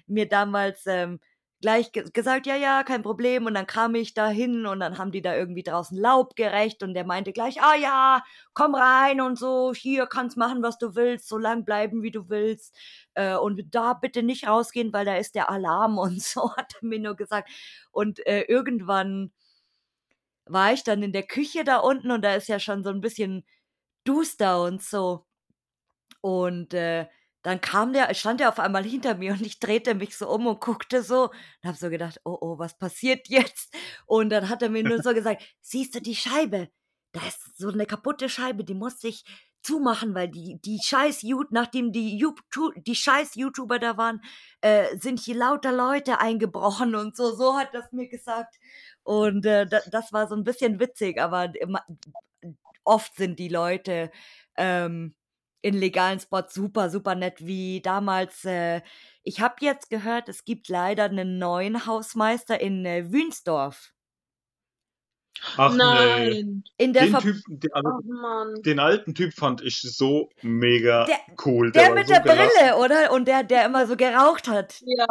[0.06, 1.20] mir damals ähm,
[1.62, 3.46] gleich ge gesagt, ja, ja, kein Problem.
[3.46, 6.82] Und dann kam ich da hin und dann haben die da irgendwie draußen Laub gerecht
[6.82, 8.22] und der meinte gleich, ah ja,
[8.54, 12.28] komm rein und so, hier kannst machen, was du willst, so lang bleiben, wie du
[12.28, 12.76] willst.
[13.14, 16.86] Äh, und da bitte nicht rausgehen, weil da ist der Alarm und so, hat er
[16.88, 17.48] mir nur gesagt.
[17.92, 19.32] Und äh, irgendwann
[20.46, 23.00] war ich dann in der Küche da unten und da ist ja schon so ein
[23.00, 23.44] bisschen
[24.04, 25.26] duster und so.
[26.20, 27.08] Und äh,
[27.42, 30.46] dann kam der, stand er auf einmal hinter mir und ich drehte mich so um
[30.46, 33.74] und guckte so und habe so gedacht, oh oh, was passiert jetzt?
[34.06, 36.68] Und dann hat er mir nur so gesagt, siehst du die Scheibe?
[37.12, 39.24] Da ist so eine kaputte Scheibe, die muss sich
[39.62, 44.20] zumachen, weil die, die scheiß nachdem die, YouTube, die scheiß YouTuber da waren,
[44.60, 48.56] äh, sind hier lauter Leute eingebrochen und so, so hat das mir gesagt.
[49.04, 51.52] Und äh, das, das war so ein bisschen witzig, aber
[52.84, 54.10] oft sind die Leute
[54.56, 55.14] ähm,
[55.62, 58.44] in legalen Spots super, super nett, wie damals.
[58.44, 58.82] Äh,
[59.22, 63.92] ich habe jetzt gehört, es gibt leider einen neuen Hausmeister in äh, Wünsdorf.
[65.56, 66.28] Ach Nein.
[66.28, 66.84] nee.
[66.84, 71.18] In der den, typ, den, also, oh, den alten Typ fand ich so mega der,
[71.44, 71.72] cool.
[71.72, 72.50] Der, der mit so der gelassen.
[72.58, 73.12] Brille, oder?
[73.12, 74.80] Und der, der immer so geraucht hat.
[74.84, 75.06] Ja.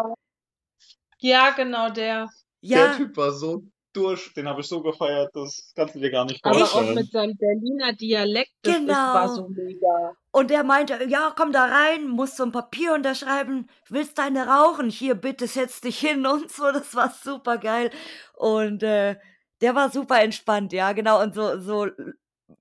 [1.20, 2.30] Ja, genau, der.
[2.62, 2.90] Ja.
[2.90, 3.64] Der Typ war so
[3.94, 6.84] durch, den habe ich so gefeiert, das kannst du dir gar nicht vorstellen.
[6.84, 8.92] Aber auch mit seinem Berliner Dialekt, das genau.
[8.92, 10.16] ist, war so mega.
[10.32, 14.90] Und er meinte, ja, komm da rein, musst so ein Papier unterschreiben, willst deine rauchen?
[14.90, 17.92] Hier, bitte setz dich hin und so, das war super geil.
[18.36, 19.18] Und äh,
[19.62, 21.22] der war super entspannt, ja, genau.
[21.22, 21.88] Und so, so,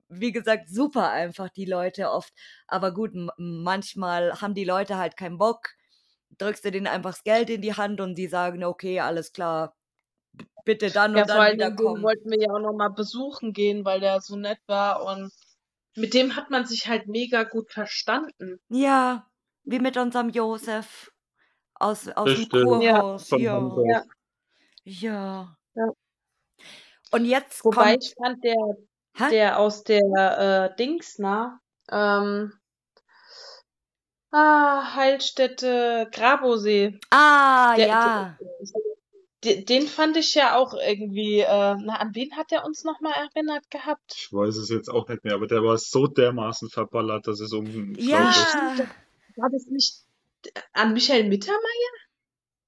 [0.08, 2.32] wie gesagt, super einfach die Leute oft.
[2.66, 5.70] Aber gut, manchmal haben die Leute halt keinen Bock.
[6.38, 9.74] Drückst du denen einfach das Geld in die Hand und die sagen, okay, alles klar,
[10.64, 11.96] bitte dann ja, und dann wieder kommen.
[11.96, 15.32] Den wollten wir ja auch nochmal besuchen gehen, weil der so nett war und
[15.96, 18.60] mit dem hat man sich halt mega gut verstanden.
[18.68, 19.26] Ja,
[19.64, 21.10] wie mit unserem Josef
[21.74, 23.30] aus, aus dem Kurhaus.
[23.30, 23.58] Ja.
[23.84, 24.04] Ja.
[24.84, 25.56] ja.
[25.74, 25.92] ja.
[27.10, 28.04] Und jetzt Wobei kommt...
[28.04, 31.60] ich fand der, der aus der äh, Dingsna,
[31.90, 32.52] ähm,
[34.30, 36.98] ah, Heilstätte Grabosee.
[37.10, 38.38] Ah, der, ja.
[38.38, 38.89] Den,
[39.44, 41.46] den fand ich ja auch irgendwie, äh,
[41.80, 44.14] na, an wen hat der uns nochmal erinnert gehabt?
[44.16, 47.52] Ich weiß es jetzt auch nicht mehr, aber der war so dermaßen verballert, dass es
[47.52, 48.32] um Ja.
[49.36, 49.94] War das nicht
[50.72, 51.92] an Michael Mittermeier?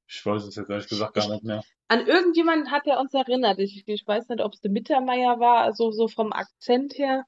[0.06, 1.62] Ich weiß es jetzt ehrlich gesagt gar nicht mehr.
[1.88, 3.58] an irgendjemand hat er uns erinnert.
[3.58, 7.24] Ich, ich weiß nicht, ob es der Mittermeier war, also so vom Akzent her.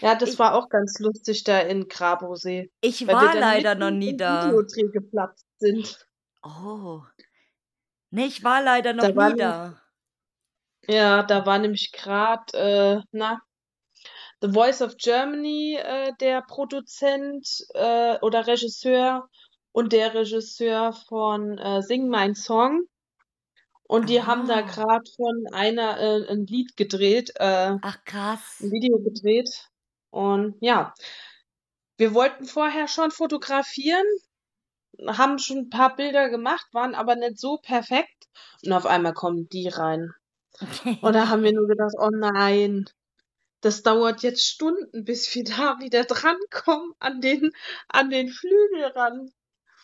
[0.00, 2.70] Ja, das Ich- war auch ganz lustig da in Grabosee.
[2.80, 4.46] Ich war leider noch nie da.
[4.48, 6.04] Videodreh geplatzt sind.
[6.42, 7.02] Oh.
[8.12, 9.80] Nee, ich war leider noch Da war nie da.
[10.86, 13.40] Ja, da war nämlich gerade, äh, na,
[14.40, 19.28] The Voice of Germany, äh, der Produzent äh, oder Regisseur
[19.72, 22.86] und der Regisseur von äh, Sing Mein Song.
[23.84, 24.62] Und die haben da Ah.
[24.62, 28.60] gerade von einer äh, ein Lied gedreht, äh, Ach krass.
[28.60, 29.50] ein Video gedreht.
[30.10, 30.94] Und ja,
[31.98, 34.06] wir wollten vorher schon fotografieren,
[35.06, 38.28] haben schon ein paar Bilder gemacht, waren aber nicht so perfekt.
[38.64, 40.12] Und auf einmal kommen die rein.
[41.02, 42.86] Und da haben wir nur gedacht, oh nein,
[43.60, 47.50] das dauert jetzt Stunden, bis wir da wieder drankommen an den,
[47.88, 49.30] an den Flügel ran.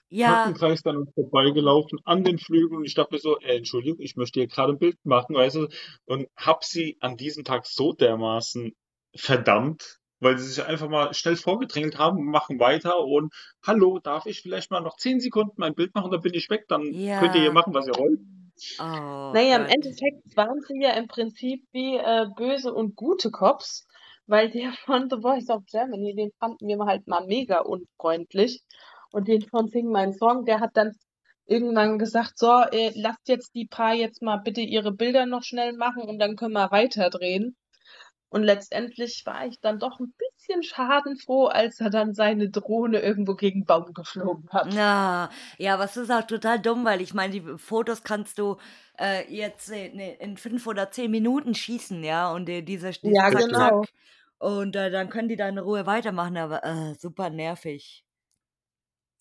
[0.09, 4.01] Ja, Kreis dann uns vorbeigelaufen an den Flügeln und ich dachte mir so, ey, Entschuldigung,
[4.01, 5.69] ich möchte hier gerade ein Bild machen, weißt du,
[6.05, 8.77] und hab sie an diesem Tag so dermaßen
[9.17, 13.33] verdammt, weil sie sich einfach mal schnell vorgedrängelt haben, machen weiter und
[13.67, 16.65] hallo, darf ich vielleicht mal noch zehn Sekunden mein Bild machen, dann bin ich weg,
[16.69, 17.17] dann Ja.
[17.17, 18.21] könnt ihr hier machen, was ihr wollt.
[18.79, 18.83] oh
[19.33, 19.71] Naja, im Gott.
[19.71, 23.87] Endeffekt waren sie ja im Prinzip wie äh, böse und gute Cops,
[24.27, 28.63] weil der von The Voice of Germany, den fanden wir halt mal mega unfreundlich.
[29.13, 30.93] Und den von Sing Mein Song, der hat dann
[31.47, 35.75] irgendwann gesagt, so, äh, lasst jetzt die paar jetzt mal bitte ihre Bilder noch schnell
[35.75, 37.57] machen und dann können wir weiterdrehen.
[38.35, 43.35] Und letztendlich war ich dann doch ein bisschen schadenfroh, als er dann seine Drohne irgendwo
[43.35, 44.77] gegen Baum geflogen hat.
[44.77, 45.29] Na,
[45.59, 48.57] ja, was ist auch total dumm, weil ich meine, die Fotos kannst du
[48.99, 53.15] äh, jetzt äh, ne, in fünf oder zehn Minuten schießen, ja, und äh, diese, diese
[53.15, 53.85] Ja, zack, genau.
[53.85, 53.89] zack.
[54.39, 58.05] Und äh, dann können die da in Ruhe weitermachen, aber äh, super nervig.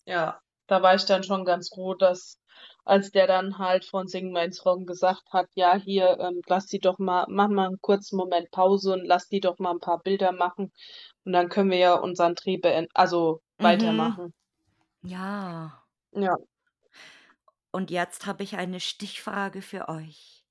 [0.06, 2.38] Ja, da war ich dann schon ganz froh, dass
[2.84, 6.80] als der dann halt von Sing Mein Song gesagt hat, ja, hier, ähm, lass die
[6.80, 10.00] doch mal, mach mal einen kurzen Moment Pause und lass die doch mal ein paar
[10.00, 10.72] Bilder machen
[11.24, 13.62] und dann können wir ja unseren Dreh beenden, also Mhm.
[13.62, 14.34] weitermachen.
[15.02, 15.84] Ja.
[16.12, 16.36] Ja.
[17.72, 20.46] Und jetzt habe ich eine Stichfrage für euch.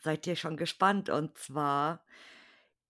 [0.00, 1.08] Seid ihr schon gespannt?
[1.10, 2.04] Und zwar,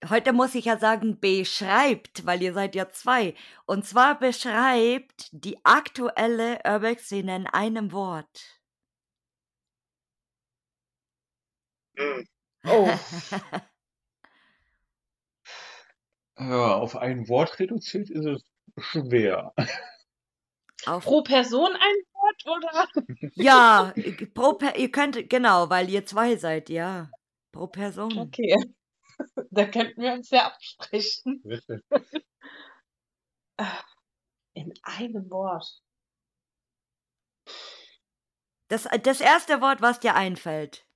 [0.09, 3.35] heute muss ich ja sagen, beschreibt, weil ihr seid ja zwei.
[3.67, 8.61] Und zwar beschreibt die aktuelle Urbex-Szene in einem Wort.
[11.97, 12.27] Hm.
[12.65, 12.91] Oh,
[16.39, 18.45] Ja, auf ein Wort reduziert ist es
[18.79, 19.53] schwer.
[20.87, 22.89] Auf, pro Person ein Wort oder?
[23.35, 23.93] ja,
[24.35, 27.11] pro per, ihr könnt, genau, weil ihr zwei seid, ja.
[27.51, 28.17] Pro Person.
[28.17, 28.57] Okay.
[29.51, 31.43] Da könnten wir uns ja absprechen.
[31.45, 31.83] Richtig.
[34.53, 35.83] In einem Wort.
[38.69, 40.87] Das, das erste Wort, was dir einfällt.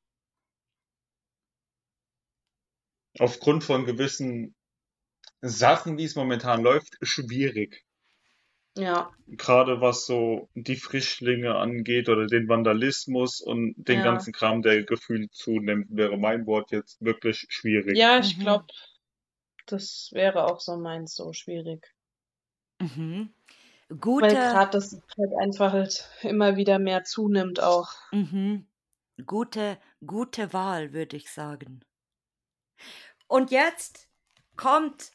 [3.18, 4.54] Aufgrund von gewissen
[5.40, 7.84] Sachen, wie es momentan läuft, schwierig.
[8.76, 14.02] Ja, Gerade was so die Frischlinge angeht oder den Vandalismus und den Ja.
[14.02, 18.00] ganzen Kram, der gefühlt zunimmt, wäre mein Wort jetzt wirklich schwierig.
[18.00, 18.38] ja, ich Mhm.
[18.38, 18.66] glaube,
[19.66, 21.92] das wäre auch so meins, so schwierig.
[22.80, 23.34] Mhm.
[24.16, 27.92] Weil Gute, gerade das halt einfach halt immer wieder mehr zunimmt auch.
[28.12, 28.66] mhm.
[29.26, 31.80] gute, gute Wahl, würde ich sagen.
[33.26, 34.08] Und jetzt
[34.56, 35.10] kommt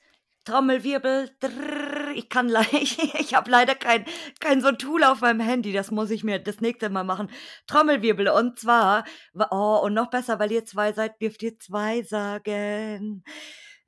[0.47, 1.29] Trommelwirbel.
[1.41, 4.05] Drrrr, ich kann ich, ich habe leider kein,
[4.39, 5.73] kein so ein Tool auf meinem Handy.
[5.73, 7.29] Das muss ich mir das nächste Mal machen.
[7.67, 8.29] Trommelwirbel.
[8.29, 13.23] Und zwar, wa- oh, und noch besser, weil ihr zwei seid, dürft ihr zwei sagen.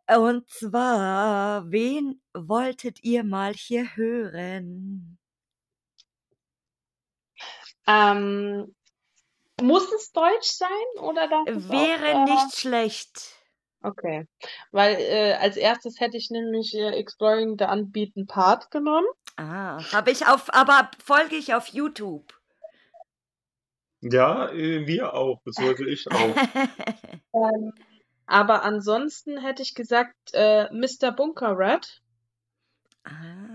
[0.08, 5.18] Und zwar, wen wolltet ihr mal hier hören?
[7.88, 8.76] Ähm,
[9.62, 10.70] muss es Deutsch sein
[11.02, 13.39] oder darf Wäre auch, äh, nicht schlecht.
[13.82, 14.28] Okay,
[14.72, 19.08] weil äh, als erstes hätte ich nämlich äh, Exploring the Unbeaten Part genommen.
[19.38, 22.34] Ah, habe ich auf, aber folge ich auf YouTube.
[24.02, 26.36] Ja, äh, wir auch, beziehungsweise ich auch.
[27.32, 27.74] Ähm,
[28.26, 31.12] aber ansonsten hätte ich gesagt, äh, Mr.
[31.12, 32.02] Bunker Rat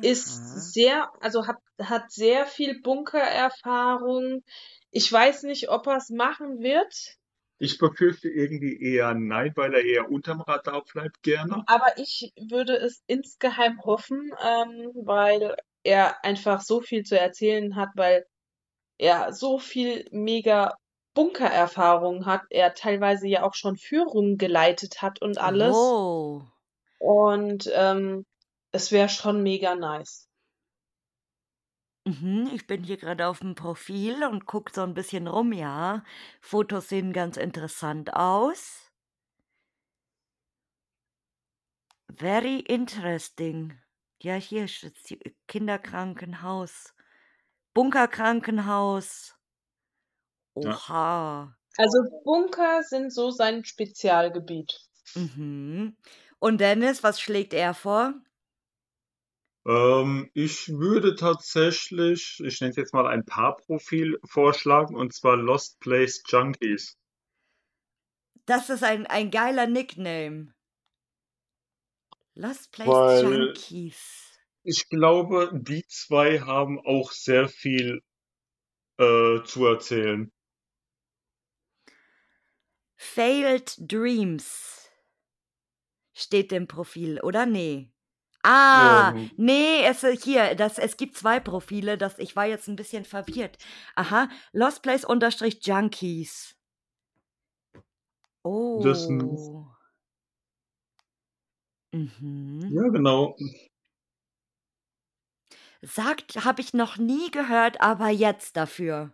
[0.02, 0.58] ist Aha.
[0.58, 4.42] sehr, also hat, hat sehr viel Bunkererfahrung.
[4.90, 7.16] Ich weiß nicht, ob er es machen wird,
[7.58, 11.62] Ich befürchte irgendwie eher nein, weil er eher unterm Radar bleibt gerne.
[11.66, 17.90] aber ich würde es insgeheim hoffen, ähm, weil er einfach so viel zu erzählen hat,
[17.94, 18.26] weil
[18.98, 20.76] er so viel mega
[21.14, 25.74] Bunkererfahrung hat, er teilweise ja auch schon Führungen geleitet hat und alles.
[25.76, 26.42] Oh.
[26.98, 28.26] Und ähm,
[28.72, 30.28] es wäre schon mega nice.
[32.06, 36.02] Mhm, ich bin hier gerade auf dem Profil und gucke so ein bisschen rum, ja.
[36.40, 38.90] Fotos sehen ganz interessant aus.
[42.18, 43.78] Very interesting.
[44.22, 45.14] Ja, hier ist jetzt
[45.48, 46.94] Kinderkrankenhaus,
[47.74, 49.36] Bunkerkrankenhaus.
[50.56, 51.54] Oha.
[51.76, 54.80] Also Bunker sind so sein Spezialgebiet.
[55.16, 55.96] Mhm.
[56.38, 58.14] Und Dennis, was schlägt er vor?
[59.66, 65.80] Ähm, ich würde tatsächlich, ich nenne es jetzt mal ein Paarprofil vorschlagen, und zwar Lost
[65.80, 66.98] Place Junkies.
[68.46, 70.54] Das ist ein, ein geiler Nickname.
[72.34, 74.36] Lost Place Weil Junkies.
[74.64, 78.02] ich glaube, die zwei haben auch sehr viel
[78.98, 80.30] äh, zu erzählen.
[82.96, 84.90] Failed Dreams
[86.12, 87.93] steht im Profil, oder nee?
[88.44, 92.68] Ah, Ähm, nee, es äh, hier, das, es gibt zwei Profile, das, ich war jetzt
[92.68, 93.56] ein bisschen verwirrt.
[93.96, 96.54] Aha, Lost Place unterstrich Junkies.
[98.82, 99.66] das, Oh.
[101.92, 102.60] Mhm.
[102.70, 103.36] ja, genau.
[105.82, 109.12] Sagt, habe ich noch nie gehört, aber jetzt dafür.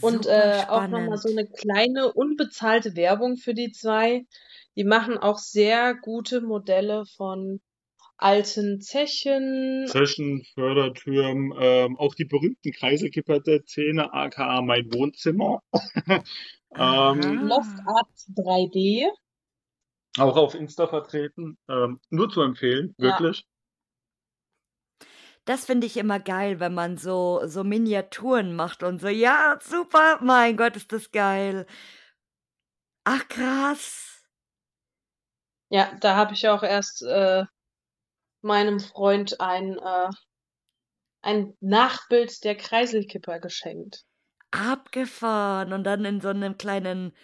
[0.00, 4.26] Und äh, auch nochmal so eine kleine unbezahlte Werbung für die zwei.
[4.76, 7.60] Die machen auch sehr gute Modelle von
[8.16, 9.86] alten Zechen.
[9.86, 15.62] Zechen, Fördertürmen, ähm, auch die berühmten Kreiselkipper der Zähne, aka mein Wohnzimmer.
[16.76, 17.96] ähm, Lost Aha.
[17.96, 19.06] Art 3D.
[20.18, 21.56] auch auf Insta vertreten.
[21.68, 23.18] Ähm, nur zu empfehlen, Ja.
[25.48, 29.08] Das finde ich immer geil, wenn man so, so Miniaturen macht und so.
[29.08, 31.64] Ja, super, mein Gott, ist das geil.
[33.04, 34.26] Ach, krass.
[35.70, 37.46] Ja, da habe ich auch erst äh,
[38.42, 40.10] meinem Freund ein, äh,
[41.22, 44.04] ein Nachbild der Kreiselkipper geschenkt.
[44.50, 45.72] Abgefahren.
[45.72, 47.16] Und dann in so einem kleinen,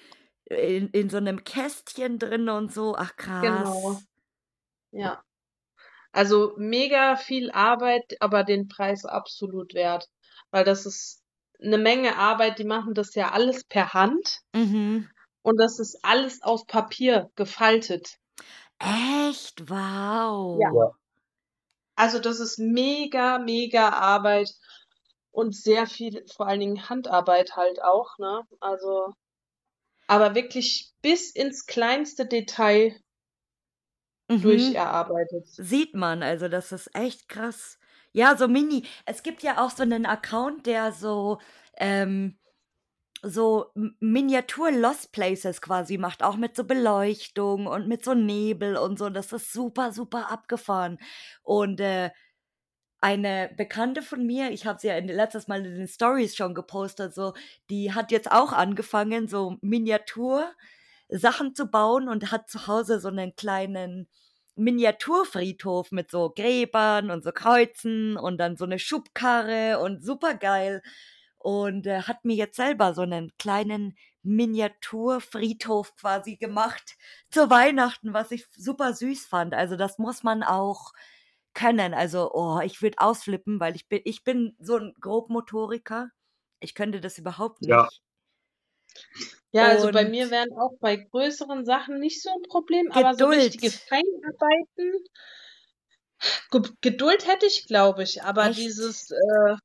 [0.47, 2.97] in, in so einem Kästchen drin und so.
[2.97, 3.13] Ach,
[3.43, 3.99] Genau.
[3.99, 4.07] krass.
[4.93, 5.23] Ja.
[6.15, 10.09] Also mega viel Arbeit, aber den Preis absolut wert.
[10.53, 11.23] Weil das ist
[11.61, 15.09] eine Menge Arbeit, die machen das ja alles per Hand Mhm.
[15.43, 18.19] und das ist alles aus Papier gefaltet.
[18.79, 19.69] Echt?
[19.69, 19.75] Ja.
[19.75, 20.95] Wow.
[21.97, 24.51] Also das ist mega, mega Arbeit
[25.33, 28.43] und sehr viel, vor allen Dingen Handarbeit halt auch, ne?
[28.61, 29.13] Also,
[30.07, 33.01] aber wirklich bis ins kleinste Detail
[34.29, 34.41] Mhm.
[34.43, 35.47] durcherarbeitet.
[35.57, 37.79] Sieht man, also das ist echt krass.
[38.13, 38.85] Ja, so Mini.
[39.07, 41.39] Es gibt ja auch so einen Account, der so,
[41.79, 42.39] ähm,
[43.23, 48.77] so M- Miniatur Lost Places quasi macht, auch mit so Beleuchtung und mit so Nebel
[48.77, 49.11] und so.
[49.11, 50.99] Das ist super, super abgefahren.
[51.43, 52.11] Und äh,
[53.01, 56.55] eine Bekannte von mir, ich habe sie ja in, letztes Mal in den Stories schon
[56.55, 57.35] gepostet, so,
[57.71, 60.51] die hat jetzt auch angefangen, so Miniatur
[61.09, 64.09] Sachen zu bauen und hat zu Hause so einen kleinen
[64.57, 70.83] Miniaturfriedhof mit so Gräbern und so Kreuzen und dann so eine Schubkarre und super geil.
[71.39, 76.97] Und äh, hat mir jetzt selber so einen kleinen Miniaturfriedhof quasi gemacht
[77.31, 79.55] zu Weihnachten, was ich super süß fand.
[79.55, 80.93] Also das muss man auch
[81.55, 81.95] können.
[81.95, 86.11] Also, oh, ich würde ausflippen, weil ich bin, ich bin so ein Grobmotoriker.
[86.61, 87.71] Ich könnte das überhaupt nicht.
[87.71, 87.89] Ja,
[89.55, 93.71] also bei mir wären auch bei größeren Sachen nicht so ein Problem, aber so richtige
[93.71, 93.83] Geduld.
[93.89, 95.05] Feinarbeiten,
[96.51, 98.59] Ge Geduld hätte ich, glaube ich, aber Echt?
[98.59, 99.57] dieses äh,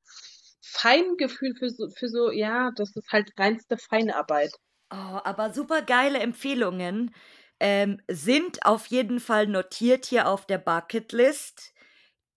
[0.61, 4.51] Feingefühl für so, für so, ja, das ist halt reinste Feinarbeit.
[4.91, 7.13] Oh, aber super geile Empfehlungen
[7.59, 11.73] ähm, sind auf jeden Fall notiert hier auf der Bucketlist,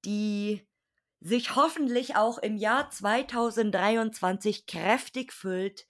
[0.05, 0.67] die
[1.21, 5.87] sich hoffentlich auch im Jahr 2023 kräftig füllt.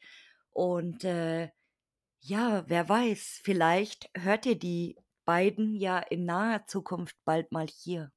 [0.52, 1.50] Und äh,
[2.20, 8.12] ja, wer weiß, vielleicht hört ihr die beiden ja in naher Zukunft bald mal hier.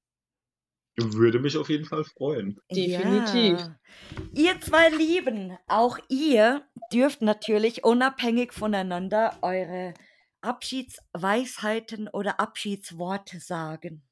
[0.97, 2.57] Würde mich auf jeden Fall freuen.
[2.71, 3.59] Definitiv.
[3.59, 3.79] Ja.
[4.33, 9.93] Ihr zwei Lieben, auch ihr dürft natürlich unabhängig voneinander eure
[10.41, 14.03] Abschiedsweisheiten oder Abschiedsworte sagen.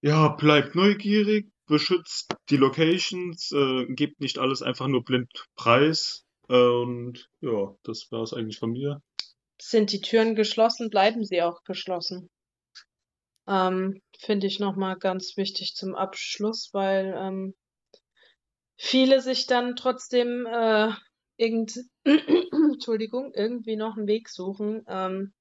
[0.00, 6.24] Ja, bleibt neugierig, beschützt die Locations, äh, gebt nicht alles einfach nur blind preis.
[6.48, 9.02] Äh, und ja, das war es eigentlich von mir.
[9.60, 12.28] Sind die Türen geschlossen, bleiben sie auch geschlossen.
[13.48, 17.54] Ähm, finde ich nochmal ganz wichtig zum Abschluss, weil ähm,
[18.76, 20.90] viele sich dann trotzdem äh,
[21.36, 25.32] irgend Entschuldigung, irgendwie noch einen Weg suchen, ähm,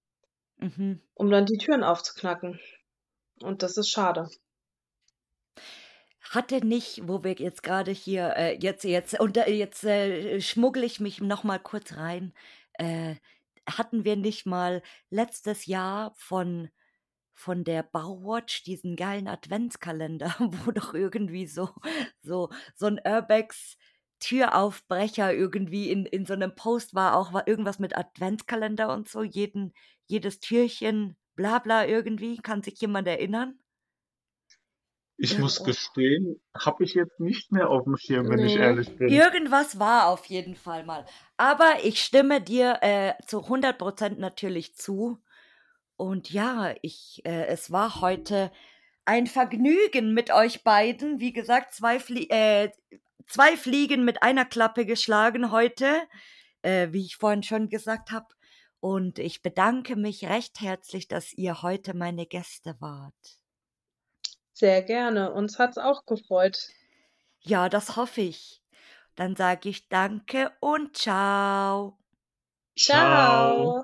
[0.57, 1.01] Mhm.
[1.15, 2.59] um dann die Türen aufzuknacken.
[3.41, 4.29] Und das ist schade.
[6.29, 10.83] Hatte nicht, wo wir jetzt gerade hier, äh, jetzt, jetzt, und äh, jetzt äh, schmuggle
[10.85, 12.33] ich mich noch mal kurz rein.
[12.73, 13.15] Äh,
[13.69, 16.69] hatten wir nicht mal letztes Jahr von
[17.33, 21.69] von der Bauwatch diesen geilen Adventskalender, wo doch irgendwie so
[22.21, 23.77] so so ein Urbex
[24.19, 29.23] Türaufbrecher irgendwie in in so einem Post war auch war irgendwas mit Adventskalender und so,
[29.23, 29.73] jeden
[30.07, 32.37] jedes Türchen, bla bla irgendwie.
[32.37, 33.59] Kann sich jemand erinnern?
[35.17, 38.47] Ich ja, muss gestehen, habe ich jetzt nicht mehr auf dem Schirm, wenn nee.
[38.47, 39.07] ich ehrlich bin.
[39.07, 41.05] Irgendwas war auf jeden Fall mal.
[41.37, 45.21] Aber ich stimme dir äh, zu 100% natürlich zu.
[45.95, 48.51] Und ja, ich, äh, es war heute
[49.05, 51.19] ein Vergnügen mit euch beiden.
[51.21, 52.71] Wie gesagt, zwei, Flie äh,
[53.25, 56.01] zwei Fliegen mit einer Klappe geschlagen heute,
[56.61, 58.27] äh, wie ich vorhin schon gesagt habe.
[58.81, 63.39] Und ich bedanke mich recht herzlich, dass ihr heute meine Gäste wart.
[64.55, 65.33] Sehr gerne.
[65.33, 66.69] Uns hat's auch gefreut.
[67.41, 68.63] Ja, das hoffe ich.
[69.15, 71.97] Dann sage ich danke und ciao.
[72.77, 73.83] Ciao.